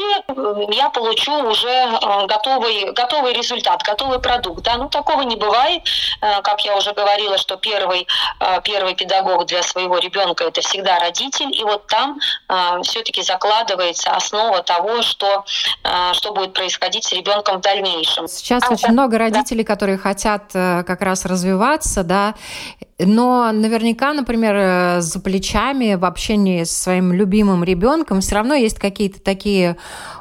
я 0.74 0.90
получу 0.90 1.32
уже 1.48 1.68
э, 1.68 2.26
готовый, 2.26 2.92
готовый 2.92 3.32
результат, 3.32 3.82
готовый 3.82 4.20
продукт. 4.20 4.62
Да? 4.62 4.76
Ну, 4.76 4.88
такого 4.88 5.22
не 5.22 5.36
бывает. 5.36 5.82
Э, 6.20 6.42
как 6.42 6.64
я 6.64 6.76
уже 6.76 6.92
говорила, 6.92 7.38
что 7.38 7.56
первый, 7.56 8.06
э, 8.40 8.60
первый 8.62 8.94
педагог 8.94 9.46
для 9.46 9.62
своего 9.62 9.98
ребенка– 9.98 10.44
это 10.48 10.60
всегда 10.60 10.98
родитель, 10.98 11.52
и 11.52 11.64
вот 11.64 11.86
там 11.86 12.18
все-таки 12.82 13.22
закладывается 13.22 14.10
основа 14.12 14.62
того, 14.62 15.02
что, 15.02 15.44
что 16.12 16.32
будет 16.32 16.52
происходить 16.52 17.04
с 17.04 17.12
ребенком 17.12 17.58
в 17.58 17.60
дальнейшем. 17.60 18.28
Сейчас 18.28 18.62
а, 18.64 18.72
очень 18.72 18.88
да, 18.88 18.92
много 18.92 19.18
родителей, 19.18 19.64
да. 19.64 19.72
которые 19.72 19.98
хотят 19.98 20.52
как 20.52 21.00
раз 21.00 21.24
развиваться, 21.24 22.04
да, 22.04 22.34
но 23.06 23.52
наверняка, 23.52 24.12
например, 24.12 24.54
э, 24.56 25.00
за 25.00 25.20
плечами 25.20 25.94
в 25.94 26.04
общении 26.04 26.64
с 26.64 26.70
своим 26.70 27.12
любимым 27.12 27.64
ребенком 27.64 28.20
все 28.20 28.36
равно 28.36 28.54
есть 28.54 28.78
какие-то 28.78 29.20
такие 29.20 29.76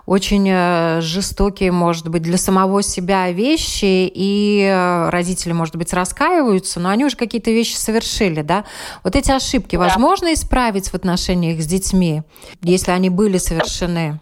очень 0.06 0.48
э, 0.50 1.02
жестокие, 1.02 1.72
может 1.72 2.08
быть, 2.10 2.22
для 2.24 2.38
самого 2.38 2.84
себя 2.84 3.32
вещи, 3.32 4.12
и 4.13 4.63
э, 4.63 5.10
родители, 5.10 5.54
может 5.54 5.76
быть, 5.76 5.94
раскаиваются, 5.94 6.80
но 6.80 6.89
они 6.89 7.06
уже 7.06 7.15
какие-то 7.15 7.52
вещи 7.52 7.76
совершили, 7.76 8.41
да? 8.41 8.65
Вот 9.04 9.15
эти 9.15 9.32
ошибки 9.32 9.76
да. 9.76 9.84
возможно 9.84 10.34
исправить 10.34 10.89
в 10.89 10.96
отношениях 10.96 11.62
с 11.62 11.65
детьми, 11.65 12.24
если 12.62 12.91
они 12.91 13.10
были 13.10 13.38
совершены? 13.38 14.20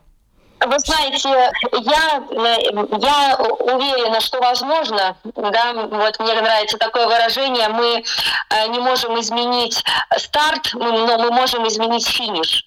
Вы 0.65 0.79
знаете, 0.79 1.29
я, 1.71 2.23
я 2.31 3.35
уверена, 3.37 4.19
что 4.19 4.39
возможно, 4.39 5.15
да, 5.23 5.73
вот 5.73 6.19
мне 6.19 6.33
нравится 6.33 6.77
такое 6.77 7.07
выражение, 7.07 7.69
мы 7.69 8.03
э, 8.49 8.67
не 8.67 8.79
можем 8.79 9.19
изменить 9.21 9.83
старт, 10.17 10.71
но 10.73 11.17
мы 11.17 11.31
можем 11.31 11.65
изменить 11.67 12.07
финиш. 12.07 12.65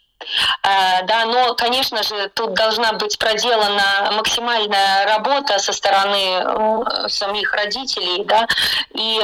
Э, 0.62 1.02
да, 1.04 1.26
но, 1.26 1.54
конечно 1.54 2.02
же, 2.02 2.30
тут 2.30 2.54
должна 2.54 2.94
быть 2.94 3.18
проделана 3.18 4.10
максимальная 4.12 5.04
работа 5.06 5.58
со 5.58 5.72
стороны 5.72 6.40
э, 6.40 7.08
самих 7.08 7.52
родителей, 7.52 8.24
да, 8.24 8.46
и, 8.94 9.20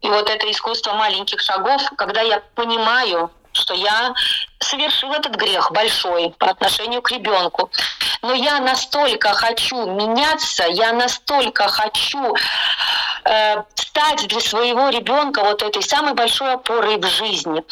и 0.00 0.08
вот 0.08 0.28
это 0.28 0.50
искусство 0.50 0.94
маленьких 0.94 1.40
шагов, 1.40 1.82
когда 1.96 2.20
я 2.20 2.42
понимаю, 2.54 3.30
что 3.54 3.74
я 3.74 4.14
совершил 4.58 5.12
этот 5.12 5.34
грех 5.36 5.72
большой 5.72 6.30
по 6.38 6.50
отношению 6.50 7.02
к 7.02 7.10
ребенку. 7.10 7.70
Но 8.22 8.34
я 8.34 8.58
настолько 8.60 9.32
хочу 9.34 9.86
меняться, 9.86 10.64
я 10.68 10.92
настолько 10.92 11.68
хочу 11.68 12.34
э, 13.24 13.62
стать 13.74 14.26
для 14.28 14.40
своего 14.40 14.88
ребенка 14.88 15.42
вот 15.42 15.62
этой 15.62 15.82
самой 15.82 16.14
большой 16.14 16.54
опорой 16.54 16.98
в 16.98 17.06
жизни. 17.06 17.62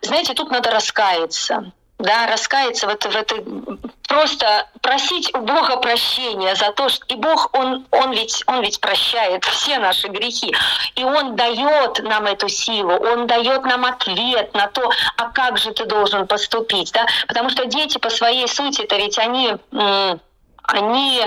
Знаете, 0.00 0.34
тут 0.34 0.50
надо 0.50 0.70
раскаяться 0.70 1.72
да, 2.02 2.26
раскаяться 2.26 2.86
в, 2.86 2.90
это, 2.90 3.08
в 3.08 3.16
этой 3.16 3.44
просто 4.08 4.68
просить 4.82 5.32
у 5.34 5.38
Бога 5.38 5.76
прощения 5.78 6.54
за 6.54 6.72
то, 6.72 6.88
что 6.88 7.04
и 7.06 7.14
Бог, 7.14 7.50
Он, 7.54 7.86
он, 7.90 8.12
ведь, 8.12 8.42
он 8.46 8.60
ведь 8.60 8.80
прощает 8.80 9.44
все 9.44 9.78
наши 9.78 10.08
грехи, 10.08 10.54
и 10.96 11.04
Он 11.04 11.36
дает 11.36 12.02
нам 12.02 12.26
эту 12.26 12.48
силу, 12.48 12.92
Он 12.92 13.26
дает 13.26 13.64
нам 13.64 13.84
ответ 13.84 14.52
на 14.54 14.66
то, 14.66 14.90
а 15.16 15.30
как 15.30 15.58
же 15.58 15.72
ты 15.72 15.86
должен 15.86 16.26
поступить, 16.26 16.92
да, 16.92 17.06
потому 17.28 17.50
что 17.50 17.66
дети 17.66 17.98
по 17.98 18.10
своей 18.10 18.48
сути, 18.48 18.82
это 18.82 18.96
ведь 18.96 19.18
они, 19.18 19.56
они 20.64 21.22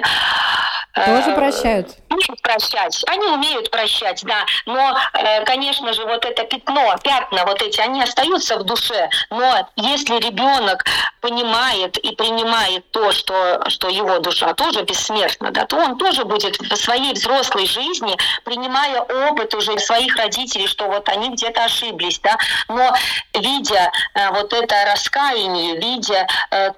тоже 0.96 1.32
э, 1.32 1.36
прощают? 1.36 1.90
Умеют 2.10 2.42
прощать. 2.42 3.04
Они 3.08 3.28
умеют 3.28 3.70
прощать, 3.70 4.24
да. 4.24 4.46
Но, 4.66 4.98
э, 5.14 5.44
конечно 5.44 5.92
же, 5.94 6.06
вот 6.06 6.24
это 6.24 6.44
пятно, 6.46 6.96
пятна 7.04 7.46
вот 7.46 7.62
эти, 7.62 7.82
они 7.82 8.02
остаются 8.02 8.58
в 8.58 8.64
душе. 8.64 9.10
Но 9.30 9.68
если 9.76 10.18
ребенок 10.20 10.86
понимает 11.20 11.98
и 11.98 12.16
принимает 12.16 12.90
то, 12.92 13.12
что, 13.12 13.70
что 13.70 13.90
его 13.90 14.20
душа 14.20 14.54
тоже 14.54 14.84
бессмертна, 14.84 15.52
да, 15.52 15.66
то 15.66 15.78
он 15.78 15.98
тоже 15.98 16.24
будет 16.24 16.58
в 16.58 16.76
своей 16.78 17.14
взрослой 17.14 17.66
жизни, 17.66 18.16
принимая 18.46 19.02
опыт 19.02 19.54
уже 19.54 19.78
своих 19.80 20.16
родителей, 20.16 20.68
что 20.68 20.88
вот 20.88 21.10
они 21.10 21.30
где-то 21.32 21.66
ошиблись, 21.66 22.20
да, 22.20 22.38
но 22.70 22.94
видя 23.34 23.92
э, 24.14 24.30
вот 24.32 24.54
это 24.54 24.76
раскаяние, 24.86 25.78
видя 25.78 26.28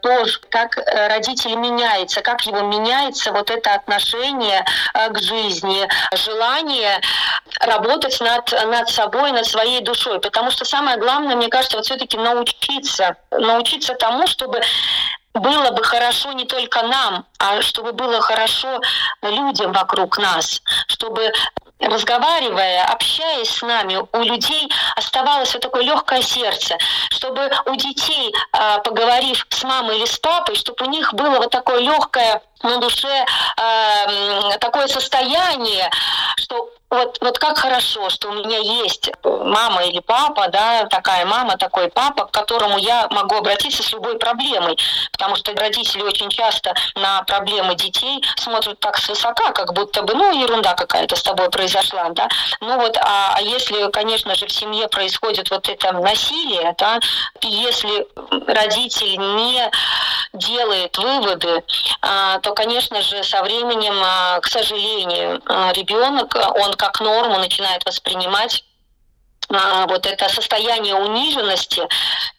то, 0.02 0.26
как 0.50 0.78
родитель 1.10 1.56
меняется, 1.56 2.22
как 2.22 2.46
его 2.46 2.62
меняется 2.62 3.32
вот 3.32 3.52
это 3.52 3.76
отношение 3.76 4.07
отношение 4.08 4.66
э, 4.94 5.10
к 5.10 5.20
жизни, 5.20 5.88
желание 6.14 7.02
работать 7.62 8.20
над, 8.22 8.52
над 8.52 8.90
собой, 8.90 9.32
над 9.32 9.46
своей 9.46 9.82
душой. 9.82 10.20
Потому 10.20 10.52
что 10.52 10.66
самое 10.66 10.98
главное, 10.98 11.36
мне 11.36 11.50
кажется, 11.50 11.78
вот 11.78 11.86
все-таки 11.86 12.18
научиться, 12.18 13.18
научиться 13.32 13.94
тому, 13.96 14.28
чтобы 14.28 14.62
было 15.34 15.72
бы 15.72 15.84
хорошо 15.84 16.32
не 16.34 16.46
только 16.46 16.82
нам, 16.84 17.26
а 17.40 17.62
чтобы 17.62 17.94
было 17.94 18.22
хорошо 18.22 18.82
людям 19.22 19.72
вокруг 19.72 20.18
нас, 20.18 20.62
чтобы 20.88 21.32
разговаривая, 21.80 22.86
общаясь 22.86 23.50
с 23.50 23.62
нами, 23.62 24.00
у 24.12 24.22
людей 24.22 24.70
оставалось 24.96 25.54
вот 25.54 25.62
такое 25.62 25.84
легкое 25.84 26.22
сердце, 26.22 26.78
чтобы 27.12 27.52
у 27.66 27.76
детей, 27.76 28.34
а, 28.52 28.80
поговорив 28.80 29.46
с 29.50 29.64
мамой 29.64 29.98
или 29.98 30.06
с 30.06 30.18
папой, 30.18 30.56
чтобы 30.56 30.86
у 30.86 30.90
них 30.90 31.14
было 31.14 31.38
вот 31.38 31.52
такое 31.52 31.80
легкое 31.80 32.42
на 32.64 32.78
душе 32.78 33.26
э, 33.58 34.58
такое 34.60 34.88
состояние, 34.88 35.90
что 36.38 36.70
вот, 36.90 37.18
вот 37.20 37.38
как 37.38 37.58
хорошо, 37.58 38.10
что 38.10 38.30
у 38.30 38.34
меня 38.34 38.60
есть 38.60 39.12
мама 39.24 39.84
или 39.84 40.00
папа, 40.00 40.48
да, 40.48 40.86
такая 40.86 41.26
мама, 41.26 41.58
такой 41.58 41.90
папа, 41.90 42.26
к 42.26 42.32
которому 42.32 42.78
я 42.78 43.08
могу 43.10 43.36
обратиться 43.36 43.84
с 43.84 43.92
любой 43.92 44.18
проблемой. 44.18 44.78
Потому 45.12 45.36
что 45.36 45.54
родители 45.54 46.02
очень 46.02 46.30
часто 46.30 46.74
на 46.96 47.24
проблемы 47.24 47.76
детей 47.76 48.24
смотрят 48.38 48.80
так 48.80 48.98
свысока, 48.98 49.52
как 49.52 49.74
будто 49.74 50.02
бы, 50.04 50.14
ну, 50.14 50.32
ерунда 50.40 50.76
какая-то 50.76 51.16
с 51.16 51.24
тобой 51.24 51.50
произошла, 51.50 52.10
да. 52.12 52.30
Ну 52.62 52.80
вот, 52.80 52.98
а, 52.98 53.34
а 53.36 53.42
если, 53.42 53.92
конечно 53.92 54.34
же, 54.36 54.48
в 54.48 54.52
семье 54.52 54.88
происходит 54.88 55.50
вот 55.52 55.68
это 55.68 55.92
насилие, 55.92 56.74
да, 56.78 57.00
и 57.42 57.48
если 57.48 58.08
родитель 58.48 59.18
не 59.18 59.70
делает 60.34 60.98
выводы, 60.98 61.64
а, 62.02 62.40
то, 62.40 62.54
конечно 62.54 63.02
же, 63.02 63.24
со 63.24 63.44
временем, 63.44 63.96
а, 64.02 64.40
к 64.40 64.48
сожалению, 64.48 65.42
а, 65.46 65.74
ребенок, 65.74 66.36
он 66.36 66.74
как 66.78 67.02
норму 67.02 67.38
начинает 67.40 67.84
воспринимать 67.86 68.64
вот 69.50 70.06
это 70.06 70.28
состояние 70.30 70.96
униженности 70.96 71.82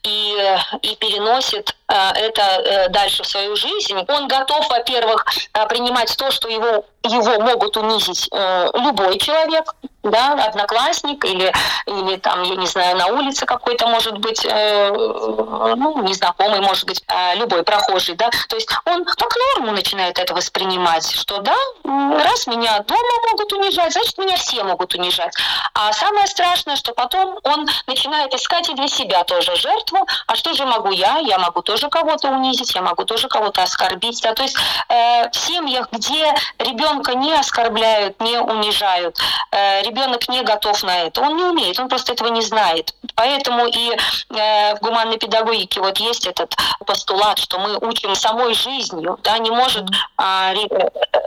и, 0.03 0.57
и 0.83 0.95
переносит 0.95 1.75
это 1.93 2.41
э, 2.41 2.89
дальше 2.89 3.23
в 3.23 3.27
свою 3.27 3.55
жизнь. 3.55 3.97
Он 4.07 4.27
готов, 4.27 4.69
во-первых, 4.69 5.25
принимать 5.69 6.15
то, 6.17 6.31
что 6.31 6.47
его, 6.47 6.85
его 7.03 7.39
могут 7.39 7.77
унизить 7.77 8.29
э, 8.31 8.69
любой 8.75 9.17
человек, 9.17 9.73
да, 10.03 10.33
одноклассник 10.33 11.23
или, 11.25 11.53
или 11.85 12.17
там, 12.17 12.43
я 12.43 12.55
не 12.55 12.67
знаю, 12.67 12.97
на 12.97 13.07
улице 13.07 13.45
какой-то, 13.45 13.87
может 13.87 14.17
быть, 14.17 14.45
э, 14.45 14.89
ну, 14.91 16.01
незнакомый, 16.03 16.61
может 16.61 16.85
быть, 16.85 17.03
э, 17.07 17.35
любой 17.35 17.63
прохожий, 17.63 18.15
да, 18.15 18.29
то 18.47 18.55
есть 18.55 18.69
он 18.85 19.03
как 19.05 19.33
норму 19.55 19.71
начинает 19.71 20.17
это 20.19 20.33
воспринимать, 20.33 21.09
что 21.09 21.39
да, 21.39 21.55
раз 21.83 22.47
меня 22.47 22.79
дома 22.79 23.29
могут 23.31 23.51
унижать, 23.53 23.93
значит, 23.93 24.17
меня 24.17 24.37
все 24.37 24.63
могут 24.63 24.93
унижать. 24.93 25.33
А 25.73 25.91
самое 25.93 26.27
страшное, 26.27 26.75
что 26.75 26.93
потом 26.93 27.39
он 27.43 27.67
начинает 27.87 28.33
искать 28.33 28.69
и 28.69 28.75
для 28.75 28.87
себя 28.87 29.23
тоже 29.23 29.55
жертву, 29.55 30.05
а 30.27 30.35
что 30.35 30.53
же 30.53 30.65
могу 30.65 30.91
я? 30.91 31.17
Я 31.17 31.39
могу 31.39 31.61
тоже 31.61 31.78
тоже 31.79 31.89
кого-то 31.89 32.29
унизить, 32.29 32.75
я 32.75 32.81
могу 32.81 33.05
тоже 33.05 33.27
кого-то 33.27 33.63
оскорбить. 33.63 34.21
Да? 34.21 34.33
То 34.33 34.43
есть 34.43 34.57
э, 34.89 35.29
в 35.29 35.35
семьях, 35.35 35.87
где 35.91 36.33
ребенка 36.57 37.15
не 37.15 37.33
оскорбляют, 37.33 38.19
не 38.21 38.39
унижают, 38.39 39.17
э, 39.51 39.81
ребенок 39.83 40.27
не 40.29 40.43
готов 40.43 40.83
на 40.83 41.03
это, 41.03 41.21
он 41.21 41.37
не 41.37 41.43
умеет, 41.43 41.79
он 41.79 41.89
просто 41.89 42.13
этого 42.13 42.29
не 42.29 42.41
знает. 42.41 42.93
Поэтому 43.15 43.65
и 43.67 43.91
э, 43.91 44.75
в 44.75 44.79
гуманной 44.81 45.17
педагогике 45.17 45.79
вот 45.79 45.97
есть 45.99 46.27
этот 46.27 46.55
постулат, 46.85 47.39
что 47.39 47.59
мы 47.59 47.77
учим 47.77 48.15
самой 48.15 48.53
жизнью, 48.53 49.17
да, 49.23 49.37
не 49.37 49.51
может 49.51 49.85
э, 50.17 50.53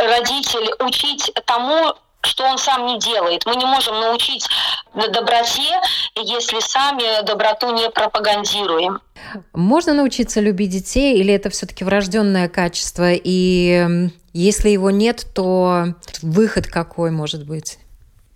родитель 0.06 0.70
учить 0.80 1.32
тому, 1.46 1.94
что 2.24 2.44
он 2.44 2.58
сам 2.58 2.86
не 2.86 2.98
делает. 2.98 3.44
Мы 3.46 3.56
не 3.56 3.66
можем 3.66 4.00
научить 4.00 4.46
на 4.94 5.08
доброте, 5.08 5.80
если 6.16 6.60
сами 6.60 7.24
доброту 7.24 7.72
не 7.72 7.90
пропагандируем. 7.90 9.00
Можно 9.52 9.94
научиться 9.94 10.40
любить 10.40 10.70
детей, 10.70 11.18
или 11.18 11.32
это 11.32 11.50
все-таки 11.50 11.84
врожденное 11.84 12.48
качество? 12.48 13.10
И 13.12 14.10
если 14.32 14.68
его 14.70 14.90
нет, 14.90 15.26
то 15.34 15.94
выход 16.22 16.66
какой 16.66 17.10
может 17.10 17.46
быть? 17.46 17.78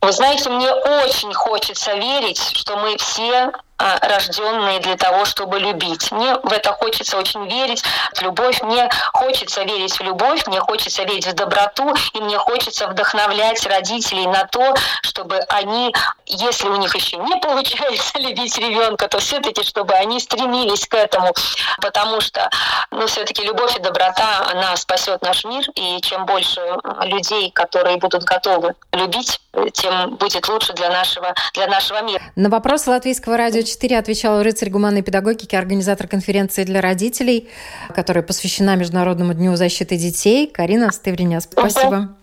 Вы 0.03 0.13
знаете, 0.13 0.51
мне 0.51 0.71
очень 0.73 1.33
хочется 1.33 1.95
верить, 1.95 2.39
что 2.39 2.77
мы 2.77 2.97
все 2.99 3.51
рожденные 3.79 4.81
для 4.81 4.97
того, 4.97 5.25
чтобы 5.25 5.59
любить. 5.59 6.11
Мне 6.11 6.35
в 6.43 6.53
это 6.53 6.73
хочется 6.73 7.19
очень 7.19 7.47
верить, 7.47 7.83
в 8.15 8.23
любовь. 8.23 8.63
Мне 8.63 8.89
хочется 9.13 9.63
верить 9.65 9.99
в 9.99 10.03
любовь, 10.03 10.47
мне 10.47 10.61
хочется 10.61 11.05
верить 11.05 11.27
в 11.27 11.35
доброту, 11.35 11.95
и 12.15 12.21
мне 12.21 12.39
хочется 12.39 12.87
вдохновлять 12.87 13.65
родителей 13.67 14.27
на 14.27 14.47
то, 14.47 14.75
чтобы 15.03 15.37
они, 15.49 15.95
если 16.27 16.69
у 16.69 16.77
них 16.77 16.95
еще 16.95 17.17
не 17.19 17.37
получается 17.37 18.19
любить 18.19 18.57
ребенка, 18.59 19.09
то 19.09 19.19
все-таки, 19.19 19.63
чтобы 19.63 19.95
они 19.95 20.21
стремились 20.21 20.87
к 20.87 20.95
этому, 20.95 21.35
потому 21.81 22.21
что, 22.21 22.49
ну, 22.91 23.07
все-таки 23.07 23.43
любовь 23.43 23.77
и 23.77 23.81
доброта, 23.81 24.47
она 24.51 24.77
спасет 24.77 25.23
наш 25.23 25.45
мир, 25.45 25.65
и 25.75 26.01
чем 26.01 26.25
больше 26.27 26.61
людей, 27.03 27.51
которые 27.51 27.99
будут 27.99 28.25
готовы 28.25 28.75
любить, 28.93 29.41
тем 29.73 30.17
будет 30.17 30.49
лучше 30.49 30.73
для 30.73 30.91
нашего, 30.91 31.35
для 31.55 31.67
нашего 31.67 32.03
мира. 32.03 32.23
На 32.37 32.49
вопрос 32.49 32.87
Латвийского 32.87 33.37
радио 33.37 33.63
4 33.67 33.99
отвечал 33.99 34.43
рыцарь 34.43 34.71
гуманной 34.71 35.03
педагогики, 35.03 35.55
организатор 35.55 36.09
конференции 36.09 36.65
для 36.65 36.81
родителей, 36.81 37.49
которая 37.95 38.23
посвящена 38.23 38.77
Международному 38.77 39.35
дню 39.35 39.57
защиты 39.57 39.97
детей. 39.97 40.47
Карина 40.47 40.91
Стывриня, 40.93 41.41
спасибо. 41.41 42.17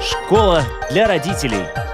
Школа 0.00 0.62
для 0.90 1.08
родителей. 1.08 1.87